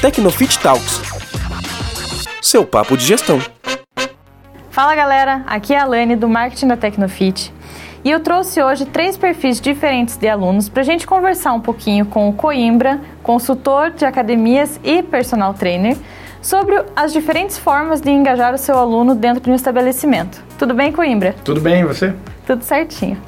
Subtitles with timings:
[0.00, 1.02] Tecnofit Talks.
[2.40, 3.40] Seu papo de gestão.
[4.70, 7.52] Fala galera, aqui é a Lane do marketing da Tecnofit.
[8.04, 12.06] E eu trouxe hoje três perfis diferentes de alunos para a gente conversar um pouquinho
[12.06, 15.96] com o Coimbra, consultor de academias e personal trainer,
[16.40, 20.40] sobre as diferentes formas de engajar o seu aluno dentro de um estabelecimento.
[20.56, 21.34] Tudo bem, Coimbra?
[21.44, 22.14] Tudo bem, e você?
[22.46, 23.20] Tudo certinho.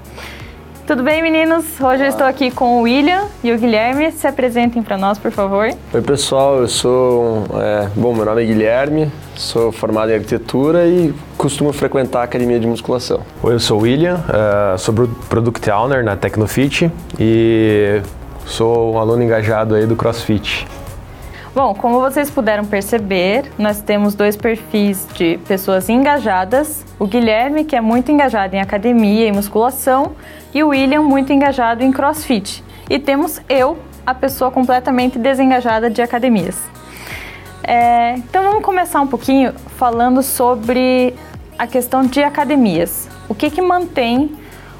[0.91, 1.64] Tudo bem, meninos?
[1.80, 1.96] Hoje Olá.
[1.98, 4.11] eu estou aqui com o William e o Guilherme.
[4.11, 5.68] Se apresentem para nós, por favor.
[5.95, 6.56] Oi, pessoal.
[6.56, 7.45] Eu sou.
[7.62, 12.59] É, bom, meu nome é Guilherme, sou formado em arquitetura e costumo frequentar a academia
[12.59, 13.20] de musculação.
[13.41, 14.92] Oi, eu sou o William, uh, sou
[15.28, 18.02] Product Owner na Tecnofit e
[18.45, 20.66] sou um aluno engajado aí do CrossFit.
[21.55, 26.84] Bom, como vocês puderam perceber, nós temos dois perfis de pessoas engajadas.
[26.98, 30.12] O Guilherme, que é muito engajado em academia e musculação,
[30.54, 32.62] e o William, muito engajado em crossfit.
[32.88, 36.58] E temos eu, a pessoa completamente desengajada de academias.
[37.62, 41.14] É, então vamos começar um pouquinho falando sobre
[41.58, 43.08] a questão de academias.
[43.28, 44.33] O que, que mantém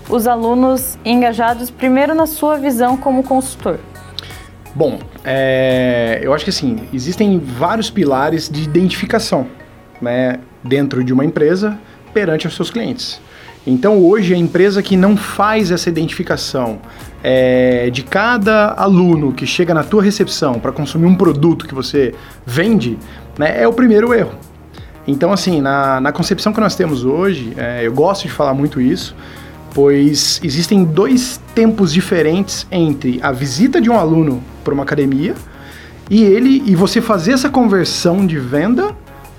[0.09, 3.79] os alunos engajados, primeiro na sua visão como consultor?
[4.75, 9.47] Bom, é, eu acho que assim, existem vários pilares de identificação
[10.01, 11.79] né, dentro de uma empresa
[12.13, 13.21] perante os seus clientes.
[13.67, 16.79] Então hoje a empresa que não faz essa identificação
[17.23, 22.15] é, de cada aluno que chega na tua recepção para consumir um produto que você
[22.47, 22.99] vende,
[23.39, 24.33] né, é o primeiro erro.
[25.07, 28.81] Então assim, na, na concepção que nós temos hoje, é, eu gosto de falar muito
[28.81, 29.15] isso,
[29.75, 35.35] pois existem dois tempos diferentes entre a visita de um aluno para uma academia
[36.09, 38.97] e ele e você fazer essa conversão de venda,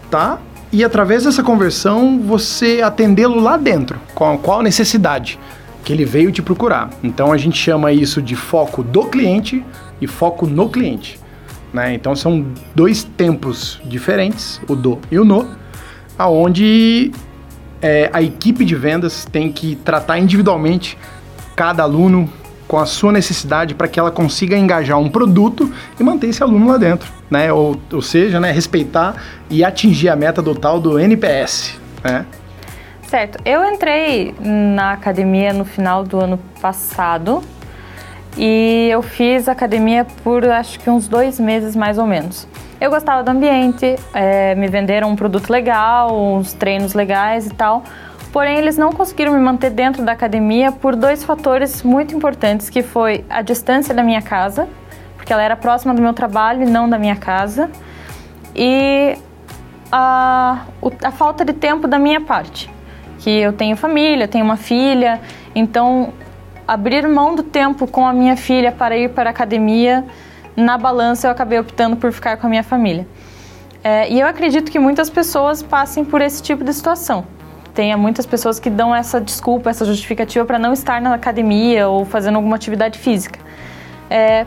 [0.09, 0.39] tá?
[0.72, 5.38] E através dessa conversão você atendê-lo lá dentro, com qual necessidade
[5.83, 6.89] que ele veio te procurar.
[7.03, 9.63] Então a gente chama isso de foco do cliente
[10.00, 11.19] e foco no cliente.
[11.73, 11.94] Né?
[11.94, 15.47] Então são dois tempos diferentes, o do e o no,
[16.17, 17.11] aonde
[17.81, 20.97] é, a equipe de vendas tem que tratar individualmente
[21.56, 22.29] cada aluno
[22.72, 26.70] com a sua necessidade para que ela consiga engajar um produto e manter esse aluno
[26.70, 27.52] lá dentro, né?
[27.52, 29.14] Ou, ou seja, né, respeitar
[29.50, 32.26] e atingir a meta do tal do NPS, né?
[33.09, 33.40] Certo.
[33.44, 37.44] Eu entrei na academia no final do ano passado
[38.38, 42.48] e eu fiz academia por acho que uns dois meses mais ou menos.
[42.80, 47.84] Eu gostava do ambiente, é, me venderam um produto legal, uns treinos legais e tal.
[48.31, 52.81] Porém, eles não conseguiram me manter dentro da academia por dois fatores muito importantes, que
[52.81, 54.68] foi a distância da minha casa,
[55.18, 57.70] porque ela era próxima do meu trabalho e não da minha casa,
[58.56, 59.18] e
[59.91, 60.66] a,
[61.03, 62.70] a falta de tempo da minha parte,
[63.20, 65.20] que eu tenho família, tenho uma filha,
[65.53, 66.14] então
[66.66, 70.06] abrir mão do tempo com a minha filha para ir para a academia
[70.56, 73.08] na balança eu acabei optando por ficar com a minha família.
[73.84, 77.25] É, e eu acredito que muitas pessoas passem por esse tipo de situação.
[77.74, 82.06] Tenha muitas pessoas que dão essa desculpa, essa justificativa para não estar na academia ou
[82.06, 83.40] fazendo alguma atividade física.
[84.09, 84.46] É,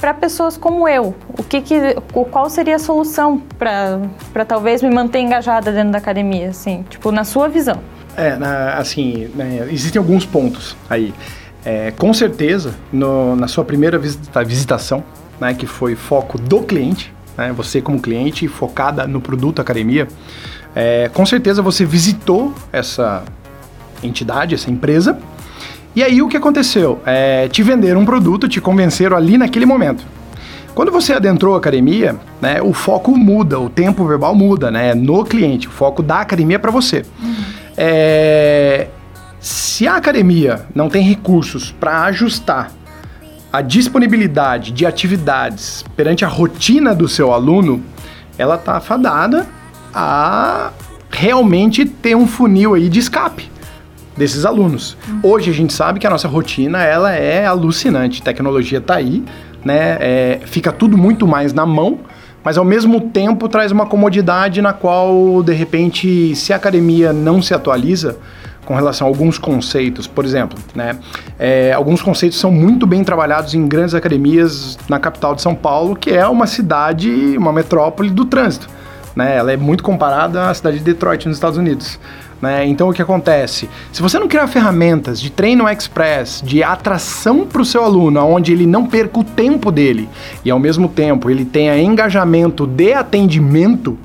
[0.00, 1.94] para pessoas como eu, o que, que
[2.30, 7.22] qual seria a solução para talvez me manter engajada dentro da academia, assim, tipo na
[7.22, 7.80] sua visão?
[8.16, 11.12] É, na, assim, né, existem alguns pontos aí.
[11.64, 15.04] É, com certeza, no, na sua primeira visita, visitação,
[15.38, 20.08] né, que foi foco do cliente, né, você como cliente focada no produto academia,
[20.74, 23.22] é, com certeza você visitou essa
[24.02, 25.18] entidade, essa empresa,
[25.94, 27.00] e aí o que aconteceu?
[27.04, 30.04] É, te venderam um produto, te convenceram ali naquele momento.
[30.74, 35.24] Quando você adentrou a academia, né, o foco muda, o tempo verbal muda, né, no
[35.24, 37.04] cliente, o foco da academia é para você.
[37.20, 37.34] Uhum.
[37.76, 38.86] É,
[39.40, 42.70] se a academia não tem recursos para ajustar
[43.52, 47.82] a disponibilidade de atividades perante a rotina do seu aluno,
[48.38, 49.46] ela está fadada
[49.94, 50.70] a
[51.10, 53.50] realmente ter um funil aí de escape
[54.16, 54.96] desses alunos.
[55.08, 55.20] Uhum.
[55.22, 59.24] Hoje a gente sabe que a nossa rotina ela é alucinante, tecnologia está aí,
[59.64, 59.96] né?
[60.00, 62.00] É, fica tudo muito mais na mão,
[62.44, 67.40] mas ao mesmo tempo traz uma comodidade na qual de repente se a academia não
[67.42, 68.18] se atualiza,
[68.70, 70.06] com relação a alguns conceitos.
[70.06, 70.96] Por exemplo, né,
[71.38, 75.96] é, alguns conceitos são muito bem trabalhados em grandes academias na capital de São Paulo,
[75.96, 78.68] que é uma cidade, uma metrópole do trânsito.
[79.14, 79.36] Né?
[79.36, 81.98] Ela é muito comparada à cidade de Detroit, nos Estados Unidos.
[82.40, 82.66] Né?
[82.66, 83.68] Então o que acontece?
[83.92, 88.52] Se você não criar ferramentas de treino express, de atração para o seu aluno, onde
[88.52, 90.08] ele não perca o tempo dele
[90.44, 93.98] e ao mesmo tempo ele tenha engajamento de atendimento,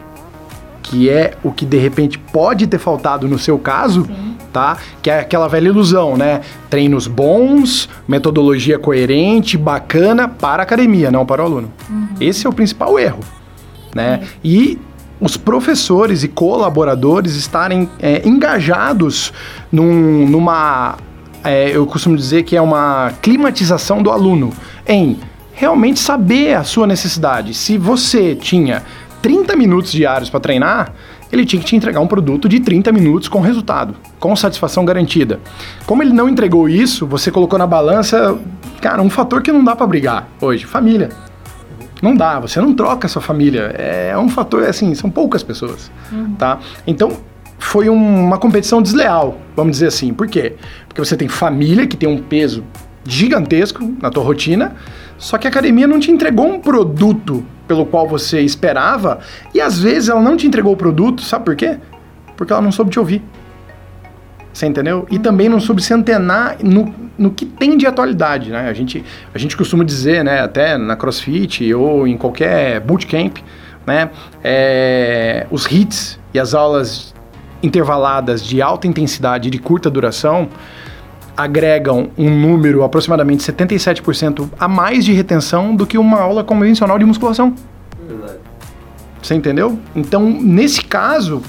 [0.83, 4.77] que é o que de repente pode ter faltado no seu caso, Sim tá?
[5.01, 6.39] Que é aquela velha ilusão, né?
[6.69, 11.73] Treinos bons, metodologia coerente, bacana para a academia, não para o aluno.
[12.21, 13.19] Esse é o principal erro,
[13.93, 14.21] né?
[14.41, 14.79] E
[15.25, 19.33] os professores e colaboradores estarem é, engajados
[19.71, 20.95] num- numa,
[21.43, 24.53] é, eu costumo dizer que é uma climatização do aluno,
[24.87, 25.17] em
[25.51, 27.53] realmente saber a sua necessidade.
[27.55, 28.83] Se você tinha
[29.21, 30.93] 30 minutos diários para treinar,
[31.31, 35.39] ele tinha que te entregar um produto de 30 minutos com resultado, com satisfação garantida.
[35.87, 38.37] Como ele não entregou isso, você colocou na balança,
[38.79, 41.09] cara, um fator que não dá para brigar hoje, família.
[42.01, 43.73] Não dá, você não troca a sua família.
[43.77, 45.91] É um fator, assim, são poucas pessoas,
[46.37, 46.59] tá?
[46.85, 47.11] Então,
[47.57, 50.13] foi um- uma competição desleal, vamos dizer assim.
[50.13, 50.55] Por quê?
[50.87, 52.63] Porque você tem família que tem um peso
[53.07, 54.75] gigantesco na tua rotina,
[55.17, 59.19] só que a academia não te entregou um produto pelo qual você esperava,
[59.53, 61.77] e às vezes ela não te entregou o produto, sabe por quê?
[62.35, 63.23] Porque ela não soube te ouvir.
[64.55, 65.05] Você entendeu?
[65.11, 68.69] E também não soube se antenar no, no que tem de atualidade, né?
[68.69, 69.03] A gente,
[69.33, 73.39] a gente costuma dizer, né, até na CrossFit ou em qualquer bootcamp,
[73.85, 74.09] né,
[74.41, 77.13] é, os hits e as aulas
[77.61, 80.47] intervaladas de alta intensidade e de curta duração
[81.35, 87.03] agregam um número aproximadamente 77% a mais de retenção do que uma aula convencional de
[87.03, 87.53] musculação.
[89.21, 89.77] Você entendeu?
[89.93, 91.41] Então, nesse caso,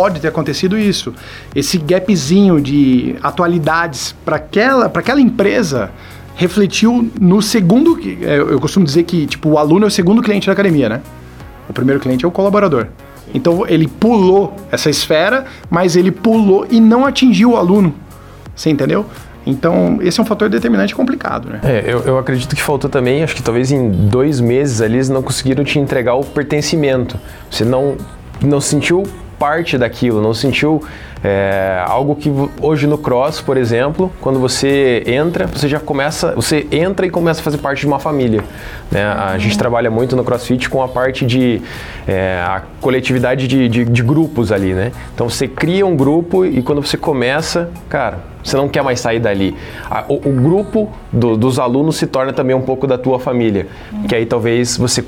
[0.00, 1.12] pode ter acontecido isso.
[1.54, 5.90] Esse gapzinho de atualidades para aquela, pra aquela empresa
[6.36, 8.00] refletiu no segundo.
[8.22, 11.02] é, Eu costumo dizer que tipo, o aluno é o segundo cliente da academia, né?
[11.68, 12.86] O primeiro cliente é o colaborador.
[13.34, 17.94] Então ele pulou essa esfera, mas ele pulou e não atingiu o aluno.
[18.56, 19.04] Você entendeu?
[19.44, 21.60] Então, esse é um fator determinante complicado, né?
[21.62, 25.10] É, eu, eu acredito que faltou também, acho que talvez em dois meses ali eles
[25.10, 27.18] não conseguiram te entregar o pertencimento.
[27.50, 27.96] Você não,
[28.42, 29.02] não sentiu
[29.40, 30.82] parte daquilo, não sentiu
[31.24, 36.66] é, algo que hoje no cross, por exemplo, quando você entra, você já começa, você
[36.70, 38.44] entra e começa a fazer parte de uma família.
[38.90, 39.02] Né?
[39.02, 41.62] A gente trabalha muito no CrossFit com a parte de
[42.06, 44.92] é, a coletividade de, de, de grupos ali, né?
[45.14, 49.20] Então você cria um grupo e quando você começa, cara, você não quer mais sair
[49.20, 49.56] dali.
[50.06, 53.68] O, o grupo do- dos alunos se torna também um pouco da tua família,
[54.06, 55.02] que aí talvez você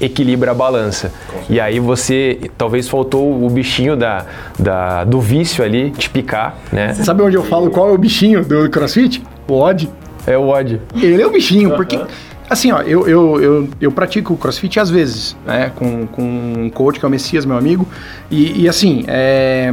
[0.00, 1.12] equilibra a balança.
[1.48, 4.26] E aí você, talvez faltou o bichinho da,
[4.58, 6.94] da- do vício ali, te picar, né?
[6.94, 9.22] Sabe onde eu falo qual é o bichinho do CrossFit?
[9.48, 9.88] O odd.
[10.26, 10.80] É o ódio.
[10.94, 12.00] Ele é o bichinho, porque.
[12.48, 15.70] Assim, ó, eu, eu, eu, eu pratico crossfit às vezes, né?
[15.74, 17.86] Com, com um coach que é o Messias, meu amigo.
[18.30, 19.72] E, e assim, é,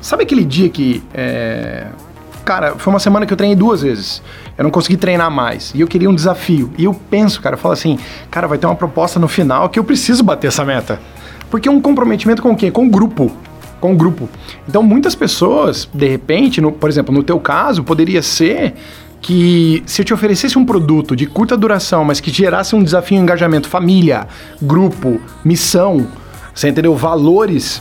[0.00, 1.02] sabe aquele dia que.
[1.14, 1.86] é,
[2.44, 4.22] cara, foi uma semana que eu treinei duas vezes.
[4.58, 5.72] Eu não consegui treinar mais.
[5.74, 6.70] E eu queria um desafio.
[6.76, 7.96] E eu penso, cara, eu falo assim,
[8.30, 11.00] cara, vai ter uma proposta no final que eu preciso bater essa meta.
[11.48, 12.68] Porque é um comprometimento com o quê?
[12.70, 13.30] Com o grupo.
[13.80, 14.28] Com o grupo.
[14.68, 18.74] Então, muitas pessoas, de repente, no- por exemplo, no teu caso, poderia ser
[19.20, 23.18] que se eu te oferecesse um produto de curta duração, mas que gerasse um desafio,
[23.18, 24.26] um engajamento, família,
[24.60, 26.06] grupo, missão,
[26.52, 26.94] você entendeu?
[26.96, 27.80] Valores,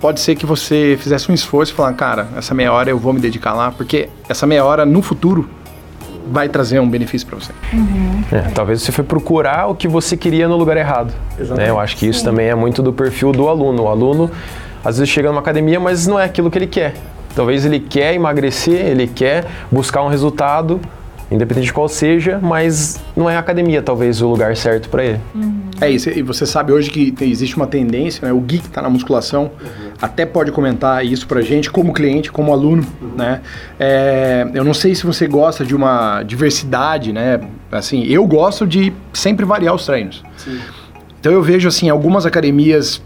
[0.00, 3.12] pode ser que você fizesse um esforço e falar, cara, essa meia hora eu vou
[3.12, 5.48] me dedicar lá, porque essa meia hora no futuro
[6.30, 7.52] vai trazer um benefício para você.
[8.32, 11.12] É, talvez você foi procurar o que você queria no lugar errado.
[11.56, 11.68] né?
[11.70, 13.84] Eu acho que isso também é muito do perfil do aluno.
[13.84, 14.30] O aluno,
[14.84, 16.94] às vezes, chega numa academia, mas não é aquilo que ele quer.
[17.34, 20.80] Talvez ele quer emagrecer, ele quer buscar um resultado,
[21.30, 25.20] independente de qual seja, mas não é a academia, talvez, o lugar certo para ele.
[25.80, 28.32] É isso, e você sabe hoje que tem- existe uma tendência, né?
[28.32, 29.50] O Gui que está na musculação
[30.00, 32.84] até pode comentar isso pra gente, como cliente, como aluno,
[33.16, 33.42] né?
[33.78, 37.40] É, eu não sei se você gosta de uma diversidade, né?
[37.70, 40.24] Assim, eu gosto de sempre variar os treinos.
[41.20, 43.02] Então eu vejo, assim, algumas academias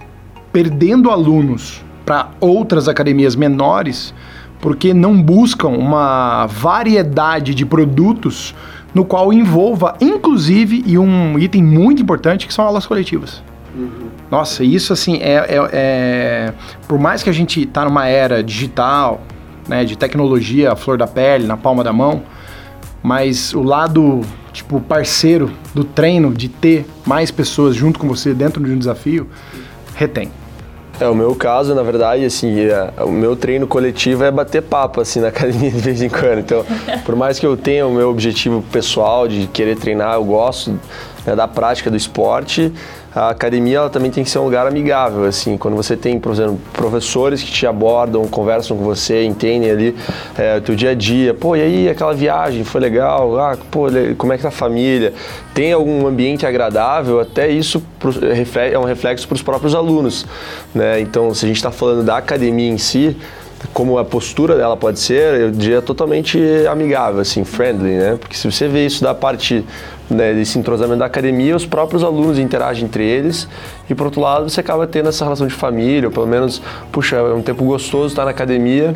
[0.52, 4.14] perdendo alunos para outras academias menores
[4.62, 8.54] porque não buscam uma variedade de produtos
[8.94, 13.42] no qual envolva, inclusive, e um item muito importante, que são aulas coletivas.
[14.30, 16.52] Nossa, isso assim é, é- é-
[16.86, 19.22] Por mais que a gente tá numa era digital,
[19.66, 22.22] né, de tecnologia, a flor da pele, na palma da mão,
[23.02, 24.20] mas o lado,
[24.52, 29.26] tipo, parceiro do treino, de ter mais pessoas junto com você dentro de um desafio,
[29.94, 30.30] retém.
[31.02, 35.00] É, o meu caso, na verdade, assim, é, o meu treino coletivo é bater papo,
[35.00, 36.38] assim, na academia de vez em quando.
[36.38, 36.64] Então,
[37.04, 40.78] por mais que eu tenha o meu objetivo pessoal de querer treinar, eu gosto
[41.26, 42.72] né, da prática do esporte,
[43.14, 46.32] a academia ela também tem que ser um lugar amigável, assim, quando você tem, por
[46.32, 49.96] exemplo, professores que te abordam, conversam com você, entendem ali
[50.36, 53.86] é, o teu dia a dia, pô, e aí aquela viagem foi legal, ah, pô,
[54.16, 55.12] como é que tá a família,
[55.52, 57.82] tem algum ambiente agradável, até isso
[58.72, 60.26] é um reflexo para os próprios alunos,
[60.74, 61.00] né?
[61.00, 63.16] Então, se a gente está falando da academia em si,
[63.72, 66.38] como a postura dela pode ser, eu diria totalmente
[66.70, 68.16] amigável, assim, friendly, né?
[68.18, 69.64] Porque se você vê isso da parte
[70.14, 73.48] né, desse entrosamento da academia, os próprios alunos interagem entre eles
[73.88, 77.16] e, por outro lado, você acaba tendo essa relação de família, ou pelo menos, puxa,
[77.16, 78.94] é um tempo gostoso estar na academia,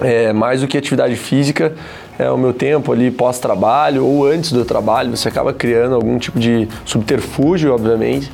[0.00, 1.74] é, mais do que atividade física,
[2.18, 6.38] é o meu tempo ali pós-trabalho ou antes do trabalho, você acaba criando algum tipo
[6.38, 8.30] de subterfúgio, obviamente,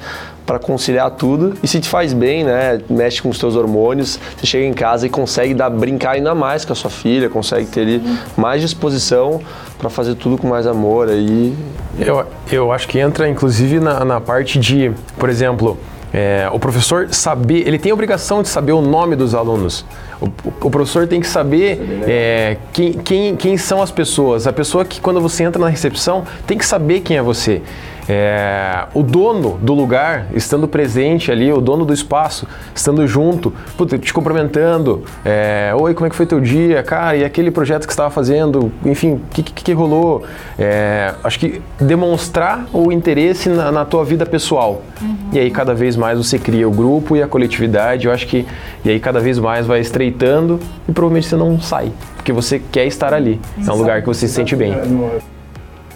[0.47, 2.81] para conciliar tudo e se te faz bem, né?
[2.89, 6.65] Mexe com os teus hormônios, você chega em casa e consegue dar brincar ainda mais
[6.65, 8.03] com a sua filha, consegue ter ali
[8.37, 9.41] mais disposição
[9.79, 11.55] para fazer tudo com mais amor aí.
[11.99, 15.79] Eu, eu acho que entra inclusive na, na parte de, por exemplo,
[16.17, 19.85] é, o professor saber, ele tem a obrigação de saber o nome dos alunos.
[20.21, 20.29] O,
[20.67, 24.47] o professor tem que saber é, quem, quem, quem são as pessoas.
[24.47, 27.63] A pessoa que, quando você entra na recepção, tem que saber quem é você.
[28.09, 33.99] É, o dono do lugar estando presente ali, o dono do espaço estando junto, puta,
[33.99, 37.93] te cumprimentando, é, oi, como é que foi teu dia, cara, e aquele projeto que
[37.93, 40.25] você estava fazendo, enfim, o que, que, que, rolou?
[40.59, 44.83] É, acho que demonstrar o interesse na, na tua vida pessoal.
[45.01, 45.17] Uhum.
[45.33, 48.47] E aí cada vez mais você cria o grupo e a coletividade, eu acho que,
[48.85, 52.87] e aí cada vez mais vai estreitando e provavelmente você não sai, porque você quer
[52.87, 54.75] estar ali, é um lugar que você se sente bem.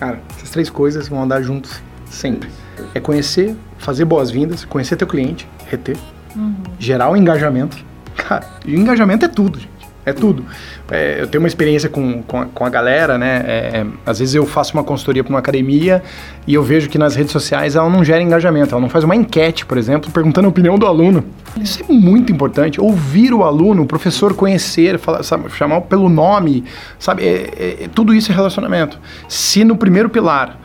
[0.01, 2.49] Cara, essas três coisas vão andar juntos Sempre.
[2.95, 5.97] É conhecer, fazer boas-vindas, conhecer teu cliente, reter,
[6.35, 6.55] uhum.
[6.79, 7.77] gerar o engajamento.
[8.17, 9.79] Cara, engajamento é tudo, gente.
[10.09, 10.43] É tudo.
[10.91, 13.45] É, eu tenho uma experiência com, com, a, com a galera, né?
[13.47, 16.03] É, é, às vezes eu faço uma consultoria para uma academia
[16.47, 18.75] e eu vejo que nas redes sociais ela não gera engajamento.
[18.75, 21.25] Ela não faz uma enquete, por exemplo, perguntando a opinião do aluno.
[21.61, 22.81] Isso é muito importante.
[22.81, 26.65] Ouvir o aluno, o professor conhecer, falar, sabe, chamar pelo nome,
[26.99, 27.27] sabe?
[27.27, 28.99] É, é tudo isso é relacionamento.
[29.29, 30.59] Se no primeiro pilar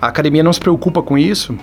[0.00, 1.56] a academia não se preocupa com isso,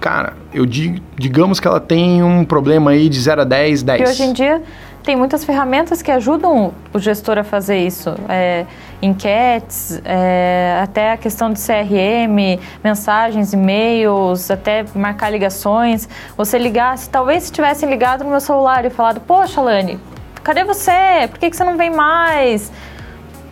[0.00, 4.00] cara, eu digo, digamos que ela tem um problema aí de 0 a 10, 10.
[4.00, 4.62] E hoje em dia
[5.02, 8.14] tem muitas ferramentas que ajudam o gestor a fazer isso.
[8.28, 8.64] É,
[9.00, 16.08] enquetes, é, até a questão de CRM, mensagens, e-mails, até marcar ligações.
[16.36, 19.98] Você ligasse, talvez se tivessem ligado no meu celular e falado, poxa, Lani,
[20.42, 21.28] cadê você?
[21.28, 22.70] Por que, que você não vem mais?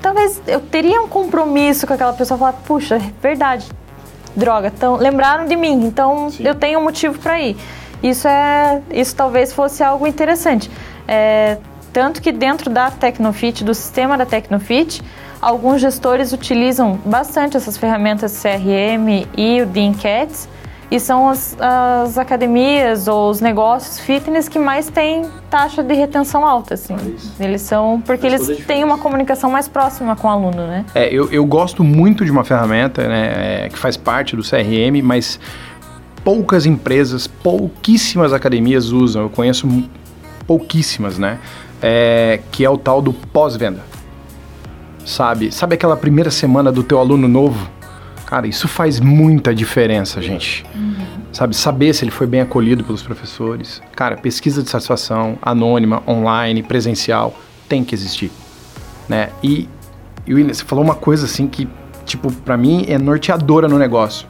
[0.00, 3.69] Talvez eu teria um compromisso com aquela pessoa, falar, puxa, é verdade,
[4.37, 6.45] droga, então lembraram de mim, então Sim.
[6.45, 7.57] eu tenho um motivo para ir.
[8.03, 10.71] Isso é, isso talvez fosse algo interessante.
[11.07, 11.59] É,
[11.93, 15.03] tanto que dentro da Tecnofit, do sistema da Tecnofit,
[15.41, 20.49] alguns gestores utilizam bastante essas ferramentas CRM e o de enquetes
[20.91, 26.45] e são as, as, academias ou os negócios fitness que mais têm taxa de retenção
[26.45, 26.97] alta, assim.
[27.39, 30.85] É eles são porque Faz eles têm uma comunicação mais próxima com o aluno, né?
[30.95, 35.01] É, eu, eu gosto muito de uma ferramenta, né, é, que faz parte do CRM,
[35.03, 35.39] mas
[36.25, 39.23] poucas empresas, pouquíssimas academias usam.
[39.23, 39.69] Eu conheço
[40.45, 41.39] pouquíssimas, né?
[41.81, 43.85] É, que é o tal do pós-venda.
[45.05, 45.53] Sabe?
[45.53, 47.71] Sabe aquela primeira semana do teu aluno novo?
[48.31, 50.65] Cara, isso faz muita diferença, gente.
[50.73, 50.95] Uhum.
[51.33, 53.83] Sabe, saber se ele foi bem acolhido pelos professores.
[53.97, 57.37] Cara, pesquisa de satisfação, anônima, online, presencial,
[57.69, 58.31] tem que existir.
[59.09, 59.31] Né?
[59.43, 59.69] E,
[60.25, 61.69] e William, você falou uma coisa assim que,
[62.07, 64.29] tipo, para mim é norteadora no negócio.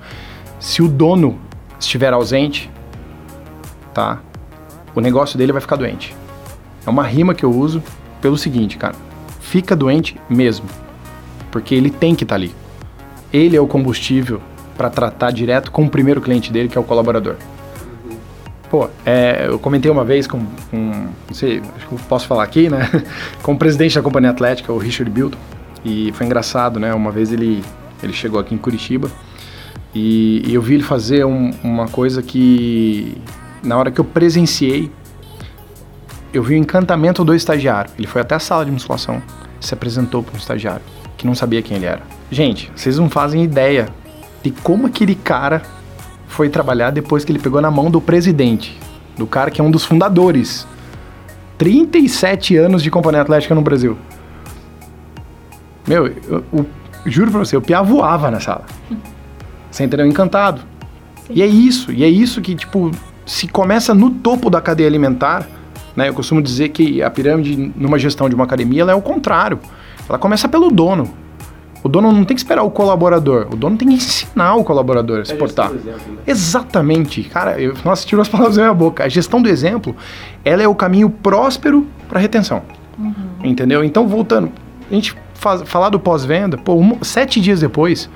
[0.59, 1.39] Se o dono
[1.79, 2.71] estiver ausente,
[3.93, 4.23] tá?
[4.95, 6.17] O negócio dele vai ficar doente.
[6.87, 7.83] É uma rima que eu uso
[8.23, 8.95] pelo seguinte, cara.
[9.43, 10.65] Fica doente mesmo.
[11.51, 12.55] Porque ele tem que estar tá ali
[13.33, 14.41] ele é o combustível
[14.77, 17.37] para tratar direto com o primeiro cliente dele, que é o colaborador.
[18.71, 22.71] Pô, é, eu comentei uma vez com, com, não sei, acho que posso falar aqui,
[22.71, 22.89] né?
[23.43, 25.37] Com o presidente da Companhia Atlética, o Richard Bilton.
[25.85, 26.95] E foi engraçado, né?
[26.95, 27.65] Uma vez ele,
[28.01, 29.11] ele chegou aqui em Curitiba
[29.93, 33.17] e, e eu vi ele fazer um, uma coisa que,
[33.61, 34.91] na hora que eu presenciei,
[36.33, 37.91] eu vi o encantamento do estagiário.
[37.99, 39.21] Ele foi até a sala de musculação,
[39.61, 40.83] se apresentou para um estagiário
[41.17, 42.20] que não sabia quem ele era.
[42.31, 43.89] Gente, vocês não fazem ideia
[44.43, 45.63] de como aquele cara
[46.29, 48.79] foi trabalhar depois que ele pegou na mão do presidente,
[49.19, 50.67] do cara que é um dos fundadores.
[51.59, 53.99] 37 anos de Companhia Atlética no Brasil.
[55.87, 56.67] Meu, eu, eu,
[57.05, 58.65] juro pra você, o Pia voava na sala.
[59.71, 60.07] Você entendeu?
[60.07, 60.61] Encantado.
[61.27, 61.35] Sim.
[61.35, 62.93] E é isso, e é isso que, tipo,
[63.27, 65.47] se começa no topo da cadeia alimentar,
[65.97, 66.09] né?
[66.09, 69.59] Eu costumo dizer que a pirâmide numa gestão de uma academia, ela é o contrário.
[70.09, 71.13] Ela começa pelo dono.
[71.83, 75.21] O dono não tem que esperar o colaborador, o dono tem que ensinar o colaborador
[75.21, 75.71] a se portar.
[75.73, 76.19] Exemplo, né?
[76.27, 77.23] Exatamente.
[77.25, 79.05] Cara, eu, nossa, tirou as palavras da minha boca.
[79.05, 79.97] A gestão do exemplo,
[80.45, 82.63] ela é o caminho próspero para retenção.
[82.99, 83.15] Uhum.
[83.43, 83.83] Entendeu?
[83.83, 84.53] Então, voltando,
[84.91, 88.11] a gente faz, falar do pós-venda, pô, um, sete dias depois,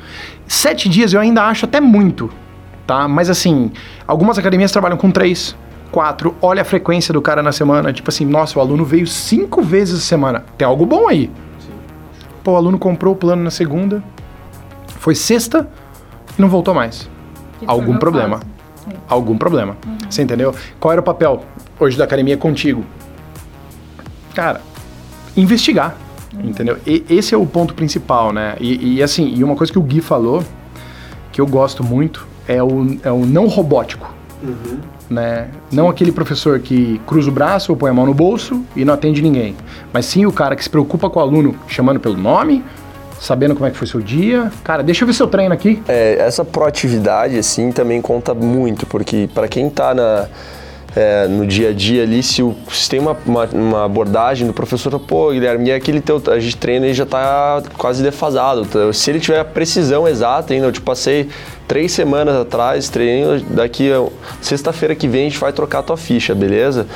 [0.47, 2.31] sete dias eu ainda acho até muito,
[2.87, 3.09] tá?
[3.09, 3.73] Mas assim,
[4.07, 5.57] algumas academias trabalham com três,
[5.91, 7.93] quatro, olha a frequência do cara na semana.
[7.93, 10.45] Tipo assim, nossa, o aluno veio cinco vezes a semana.
[10.59, 11.31] Tem algo bom aí.
[12.45, 14.05] Pô, o aluno comprou o plano na segunda,
[15.01, 15.67] foi sexta
[16.39, 17.09] e não voltou mais.
[17.59, 18.41] Que Algum problema.
[19.09, 19.79] Algum problema.
[20.11, 20.55] Você entendeu?
[20.79, 21.43] Qual era o papel
[21.81, 22.85] hoje da academia contigo?
[24.35, 24.61] Cara,
[25.35, 25.97] investigar.
[26.43, 26.77] Entendeu?
[26.85, 28.57] E esse é o ponto principal, né?
[28.61, 30.45] E, e, assim, e uma coisa que o Gui falou,
[31.33, 34.13] que eu gosto muito, é o, é o não robótico.
[35.09, 35.49] Né?
[35.71, 38.95] Não aquele professor que cruza o braço ou põe a mão no bolso e não
[38.95, 39.55] atende ninguém.
[39.93, 42.65] Mas sim o cara que se preocupa com o aluno chamando pelo nome,
[43.21, 44.51] sabendo como é que foi seu dia.
[44.63, 45.83] Cara, deixa eu ver seu treino aqui.
[45.89, 50.27] É, essa proatividade, assim, também conta muito, porque para quem tá na,
[50.97, 54.53] é, no dia a dia ali, se, o, se tem uma, uma, uma abordagem do
[54.53, 58.65] professor, pô, Guilherme, e aquele teu, a gente treina e já tá quase defasado.
[58.65, 58.93] Tá?
[58.93, 61.29] Se ele tiver a precisão exata ainda, eu te passei
[61.75, 63.91] três semanas atrás, treino, daqui
[64.41, 66.87] sexta-feira que vem a gente vai trocar a tua ficha, beleza?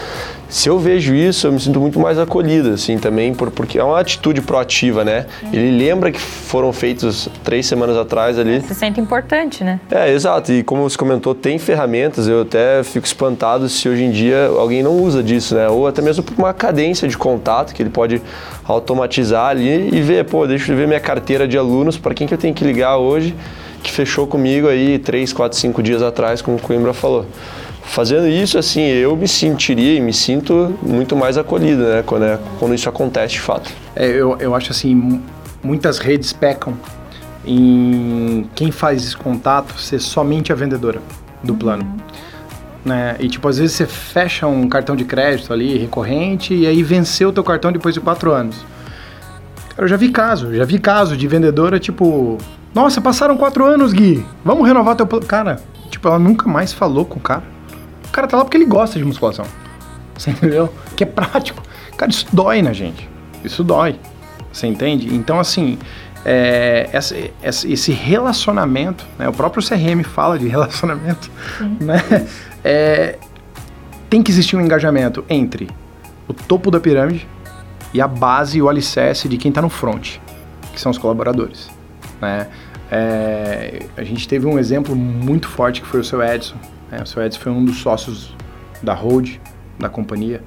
[0.49, 3.83] Se eu vejo isso, eu me sinto muito mais acolhido, assim, também, por, porque é
[3.83, 5.27] uma atitude proativa, né?
[5.53, 8.61] Ele lembra que foram feitos três semanas atrás ali.
[8.61, 9.81] Se sente importante, né?
[9.91, 10.53] É, exato.
[10.53, 12.29] E como você comentou, tem ferramentas.
[12.29, 15.69] Eu até fico espantado se hoje em dia alguém não usa disso, né?
[15.69, 18.23] Ou até mesmo por uma cadência de contato que ele pode
[18.65, 22.33] automatizar ali e ver, pô, deixa eu ver minha carteira de alunos, para quem que
[22.33, 23.35] eu tenho que ligar hoje,
[23.83, 27.27] que fechou comigo aí três, quatro, cinco dias atrás, como o Coimbra falou.
[27.83, 32.03] Fazendo isso, assim, eu me sentiria e me sinto muito mais acolhido, né?
[32.05, 33.71] Quando, é- quando isso acontece de fato.
[33.97, 35.23] É, eu, eu acho assim, mu-
[35.63, 36.75] muitas redes pecam
[37.47, 41.01] em quem faz esse contato ser somente a vendedora
[41.43, 41.87] do plano.
[42.85, 43.17] Né?
[43.21, 47.31] E tipo, às vezes você fecha um cartão de crédito ali, recorrente, e aí venceu
[47.31, 48.57] o teu cartão depois de quatro anos.
[49.71, 52.37] Cara, eu já vi caso, já vi caso de vendedora, tipo,
[52.75, 55.27] nossa, passaram quatro anos, Gui, vamos renovar teu plano.
[55.27, 55.61] Cara,
[55.91, 57.43] tipo, ela nunca mais falou com o cara.
[58.07, 59.45] O cara tá lá porque ele gosta de musculação.
[60.17, 60.73] Você entendeu?
[60.97, 61.63] Que é prático.
[61.97, 63.09] Cara, isso dói na gente.
[63.45, 63.99] Isso dói.
[64.53, 65.15] Você entende?
[65.15, 65.79] Então, assim,
[66.25, 71.31] é, essa- esse relacionamento, né, o próprio CRM fala de relacionamento,
[71.81, 72.03] né?
[72.65, 73.19] É,
[74.11, 75.69] tem que existir um engajamento entre
[76.27, 77.27] o topo da pirâmide
[77.95, 80.17] e a base e o alicerce de quem está no front,
[80.73, 81.71] que são os colaboradores.
[82.21, 82.49] Né?
[82.91, 86.57] É, a gente teve um exemplo muito forte que foi o seu Edson.
[86.91, 87.03] né?
[87.03, 88.35] O seu Edson foi um dos sócios
[88.83, 89.37] da Hold,
[89.79, 90.43] da companhia.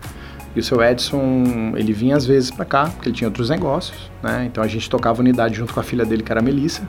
[0.56, 4.12] E o seu Edson, ele vinha às vezes para cá, porque ele tinha outros negócios,
[4.22, 4.46] né?
[4.46, 6.88] Então a gente tocava unidade junto com a filha dele, que era a Melissa.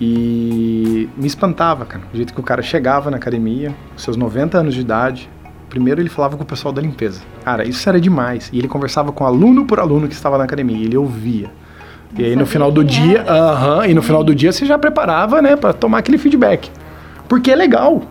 [0.00, 4.74] E me espantava, cara, o jeito que o cara chegava na academia, seus 90 anos
[4.74, 5.28] de idade.
[5.68, 7.22] Primeiro ele falava com o pessoal da limpeza.
[7.44, 8.50] Cara, isso era demais.
[8.52, 11.50] E ele conversava com aluno por aluno que estava na academia, ele ouvia.
[12.18, 15.42] E aí no final do dia, aham, e no final do dia você já preparava,
[15.42, 16.70] né, para tomar aquele feedback.
[17.28, 18.02] Porque é legal,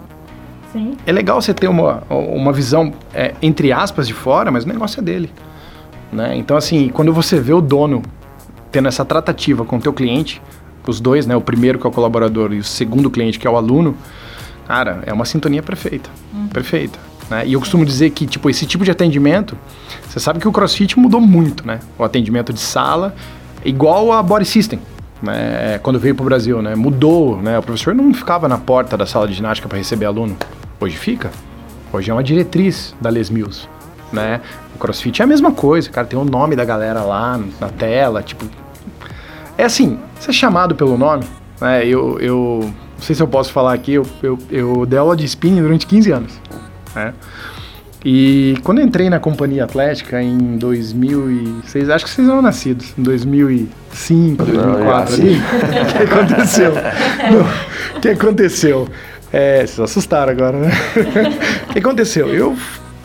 [0.72, 0.96] Sim.
[1.06, 5.00] é legal você ter uma, uma visão, é, entre aspas, de fora, mas o negócio
[5.00, 5.32] é dele.
[6.12, 6.36] Né?
[6.36, 8.04] Então, assim, quando você vê o dono
[8.72, 10.42] tendo essa tratativa com o teu cliente,
[10.88, 11.36] os dois, né?
[11.36, 13.96] O primeiro que é o colaborador e o segundo cliente que é o aluno,
[14.68, 16.10] cara, é uma sintonia perfeita.
[16.54, 17.00] Perfeita.
[17.30, 17.48] Né?
[17.48, 19.58] E eu costumo dizer que, tipo, esse tipo de atendimento,
[20.08, 21.80] você sabe que o CrossFit mudou muito, né?
[21.98, 23.16] O atendimento de sala,
[23.66, 24.80] igual a Body System.
[25.22, 25.80] Né?
[25.80, 26.76] Quando veio para o Brasil, né?
[26.76, 27.58] Mudou, né?
[27.58, 30.38] O professor não ficava na porta da sala de ginástica para receber aluno.
[30.80, 31.32] Hoje fica.
[31.92, 33.68] Hoje é uma diretriz da Les Mills,
[34.12, 34.42] né?
[34.76, 38.22] O CrossFit é a mesma coisa, cara, tem o nome da galera lá na tela,
[38.22, 38.46] tipo...
[39.58, 41.24] É assim, ser chamado pelo nome,
[41.62, 41.88] né?
[41.88, 45.24] Eu, eu não sei se eu posso falar aqui, eu, eu, eu dei aula de
[45.24, 46.42] spinning durante 15 anos,
[46.94, 47.14] né?
[48.08, 53.02] E quando eu entrei na companhia atlética em 2006, acho que vocês eram nascidos, em
[53.02, 56.74] 2005, 2004 ali, o que aconteceu?
[57.96, 58.88] O que aconteceu?
[59.34, 60.72] É, vocês assustaram agora, né?
[61.68, 62.28] O que aconteceu?
[62.28, 62.56] Eu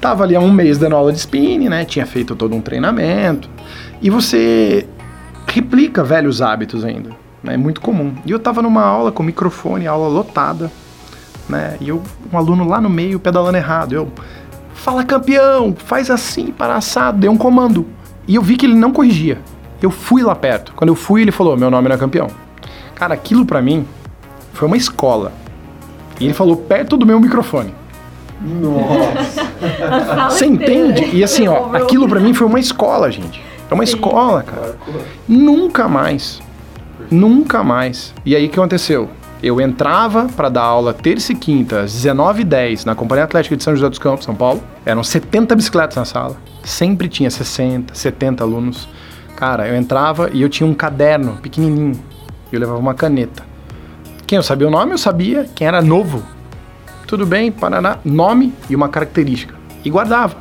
[0.02, 1.86] tava ali há um mês dando aula de spinning, né?
[1.86, 3.48] Tinha feito todo um treinamento.
[4.02, 4.86] E você
[5.46, 7.08] replica velhos hábitos ainda.
[7.42, 7.54] né?
[7.54, 8.12] É muito comum.
[8.26, 10.70] E eu tava numa aula com microfone, aula lotada,
[11.48, 11.78] né?
[11.80, 13.94] E eu, um aluno lá no meio pedalando errado.
[13.94, 14.12] Eu,
[14.80, 17.86] fala campeão, faz assim, para assado, dei um comando.
[18.26, 19.38] E eu vi que ele não corrigia.
[19.80, 20.72] Eu fui lá perto.
[20.74, 22.28] Quando eu fui, ele falou: Meu nome não é campeão.
[22.94, 23.86] Cara, aquilo pra mim
[24.52, 25.32] foi uma escola.
[26.18, 27.74] E ele falou perto do meu microfone.
[30.30, 31.10] Você entende?
[31.14, 33.42] E assim, ó, aquilo pra mim foi uma escola, gente.
[33.70, 34.76] É uma escola, cara.
[35.28, 36.40] Nunca mais.
[37.10, 38.14] Nunca mais.
[38.24, 39.08] E aí o que aconteceu?
[39.42, 43.74] Eu entrava pra dar aula terça e quinta, às 19h10, na Companhia Atlética de São
[43.74, 44.62] José dos Campos, São Paulo.
[44.85, 46.37] Eram 70 bicicletas na sala.
[46.62, 48.87] Sempre tinha 60, 70 alunos.
[49.37, 51.98] Cara, eu entrava e eu tinha um caderno pequenininho.
[52.53, 53.42] Eu levava uma caneta.
[54.26, 55.48] Quem eu sabia o nome, eu sabia.
[55.55, 56.22] Quem era novo,
[57.07, 59.55] tudo bem, Paraná, nome e uma característica.
[59.83, 60.37] e guardava.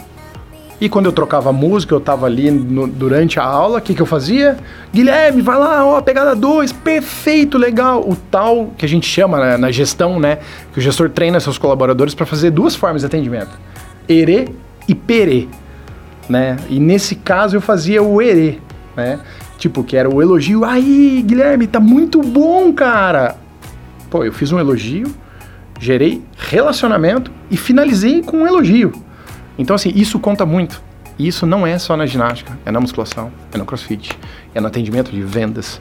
[0.82, 4.02] E quando eu trocava música, eu tava ali no- durante a aula, o que, que
[4.02, 4.58] eu fazia?
[4.94, 8.02] Guilherme, vai lá, ó, pegada 2, perfeito, legal.
[8.08, 10.38] O tal que a gente chama né, na gestão, né?
[10.72, 13.52] Que o gestor treina seus colaboradores para fazer duas formas de atendimento:
[14.08, 14.48] erê
[14.88, 15.48] e perê.
[16.30, 16.56] Né?
[16.70, 18.60] E nesse caso eu fazia o erê,
[18.96, 19.20] né?
[19.58, 20.64] Tipo, que era o elogio.
[20.64, 23.36] Aí, Guilherme, tá muito bom, cara.
[24.10, 25.08] Pô, eu fiz um elogio,
[25.78, 28.94] gerei relacionamento e finalizei com um elogio.
[29.60, 30.82] Então, assim, isso conta muito.
[31.20, 34.18] E isso não é só na ginástica, é na musculação, é no crossfit,
[34.56, 35.80] é no atendimento de vendas.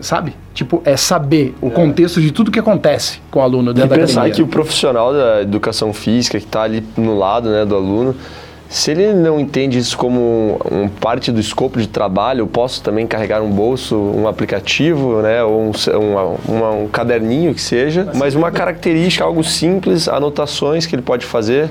[0.00, 0.34] Sabe?
[0.52, 3.96] Tipo, é saber o contexto de tudo que acontece com o aluno E dentro da
[3.96, 4.34] pensar academia.
[4.34, 8.16] que o profissional da educação física que está ali no lado né, do aluno,
[8.68, 13.06] se ele não entende isso como um parte do escopo de trabalho, eu posso também
[13.06, 15.72] carregar um bolso, um aplicativo, né, ou um,
[16.52, 21.70] uma- um caderninho que seja, mas uma característica, algo simples, anotações que ele pode fazer,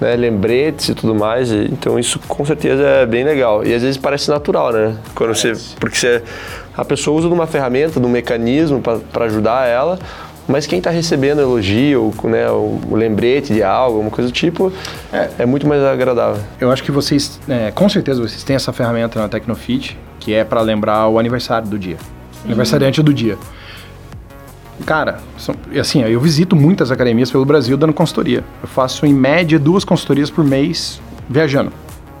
[0.00, 1.50] né, lembretes e tudo mais.
[1.50, 3.64] e- Então isso com certeza é bem legal.
[3.64, 4.96] E às vezes parece natural, né?
[5.14, 6.22] Quando você, porque você,
[6.76, 9.98] a pessoa usa de uma ferramenta, de um mecanismo para ajudar ela,
[10.48, 14.72] mas quem está recebendo elogio, né, o, o lembrete de algo, alguma coisa do tipo,
[15.38, 16.42] é, muito mais agradável.
[16.60, 20.42] Eu acho que vocês, é, com certeza, vocês têm essa ferramenta na Tecnofit, que é
[20.42, 21.96] para lembrar o aniversário do dia.
[22.44, 23.36] Aniversariante do dia.
[24.86, 28.42] Cara, são- assim, eu visito muitas academias pelo Brasil dando consultoria.
[28.62, 31.72] Eu faço, em média, duas consultorias por mês viajando.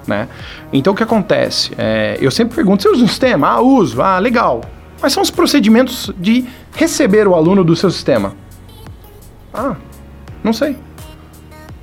[0.06, 0.28] Né?
[0.72, 1.72] Então, o que acontece?
[1.78, 3.48] É, eu sempre pergunto, você usa um sistema?
[3.48, 4.00] Ah, uso.
[4.02, 4.60] Ah, legal.
[4.98, 6.44] Quais são os procedimentos de
[6.74, 8.34] receber o aluno do seu sistema?
[9.52, 9.76] Ah,
[10.42, 10.76] não sei.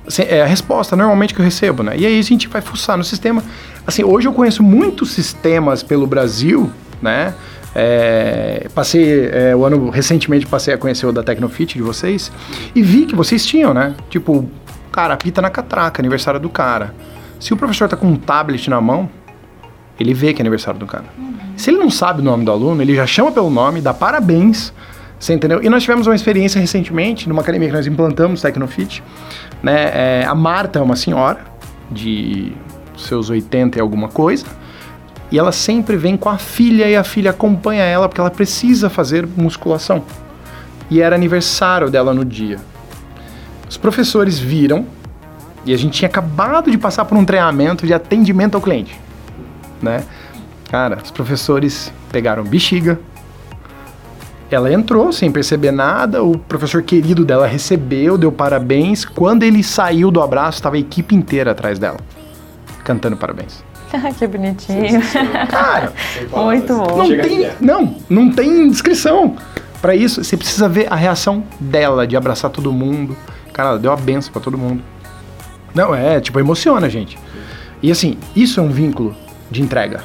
[0.06, 1.94] Assim, é a resposta normalmente que eu recebo, né?
[1.96, 3.42] E aí a gente vai fuçar no sistema.
[3.86, 6.70] Assim, hoje eu conheço muitos sistemas pelo Brasil,
[7.02, 7.34] né?
[7.74, 12.32] É, passei é, o ano recentemente passei a conhecer o da Tecnofit de vocês
[12.74, 13.94] e vi que vocês tinham, né?
[14.08, 14.48] Tipo,
[14.90, 16.94] cara, apita na catraca, aniversário do cara.
[17.38, 19.08] Se o professor tá com um tablet na mão,
[19.98, 21.04] ele vê que é aniversário do cara.
[21.56, 24.72] Se ele não sabe o nome do aluno, ele já chama pelo nome, dá parabéns,
[25.18, 25.62] você entendeu?
[25.62, 29.02] E nós tivemos uma experiência recentemente numa academia que nós implantamos, Tecnofit,
[29.62, 29.90] né?
[29.92, 31.40] É, a Marta é uma senhora
[31.90, 32.52] de
[32.96, 34.46] seus 80 e alguma coisa,
[35.30, 38.88] e ela sempre vem com a filha e a filha acompanha ela porque ela precisa
[38.88, 40.02] fazer musculação.
[40.90, 42.58] E era aniversário dela no dia.
[43.68, 44.86] Os professores viram
[45.66, 48.98] e a gente tinha acabado de passar por um treinamento de atendimento ao cliente,
[49.82, 50.02] né?
[50.70, 52.98] Cara, os professores pegaram bexiga.
[54.50, 59.04] Ela entrou sem perceber nada, o professor querido dela recebeu, deu parabéns.
[59.04, 61.98] Quando ele saiu do abraço, estava a equipe inteira atrás dela,
[62.82, 63.67] cantando parabéns.
[64.18, 65.00] que bonitinho.
[65.48, 65.92] Cara,
[66.32, 66.96] Muito bom.
[66.96, 69.36] não tem, não, não tem descrição.
[69.80, 73.16] Pra isso, você precisa ver a reação dela de abraçar todo mundo.
[73.52, 74.82] Cara, ela deu a benção pra todo mundo.
[75.74, 77.18] Não, é, tipo, emociona, gente.
[77.82, 79.14] E assim, isso é um vínculo
[79.50, 80.00] de entrega.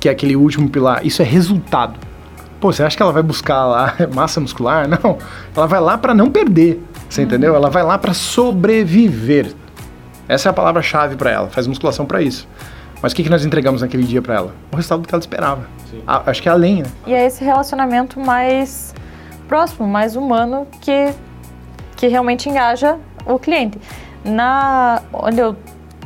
[0.00, 1.04] Que é aquele último pilar.
[1.04, 1.98] Isso é resultado.
[2.60, 4.88] Pô, você acha que ela vai buscar lá massa muscular?
[4.88, 5.18] Não.
[5.54, 6.82] Ela vai lá pra não perder.
[7.08, 7.54] Você entendeu?
[7.54, 9.52] Ela vai lá pra sobreviver.
[10.28, 11.48] Essa é a palavra-chave pra ela.
[11.48, 12.48] Faz musculação pra isso.
[13.02, 14.54] Mas o que, que nós entregamos naquele dia pra ela?
[14.72, 15.66] O resultado que ela esperava.
[16.06, 16.88] A- acho que é além, né?
[17.06, 18.94] E é esse relacionamento mais
[19.46, 21.12] próximo, mais humano, que,
[21.96, 23.78] que realmente engaja o cliente.
[24.24, 25.54] Na, onde eu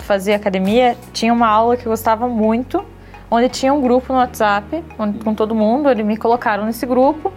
[0.01, 2.85] fazia academia, tinha uma aula que eu gostava muito,
[3.31, 7.33] onde tinha um grupo no WhatsApp, onde, com todo mundo, eles me colocaram nesse grupo.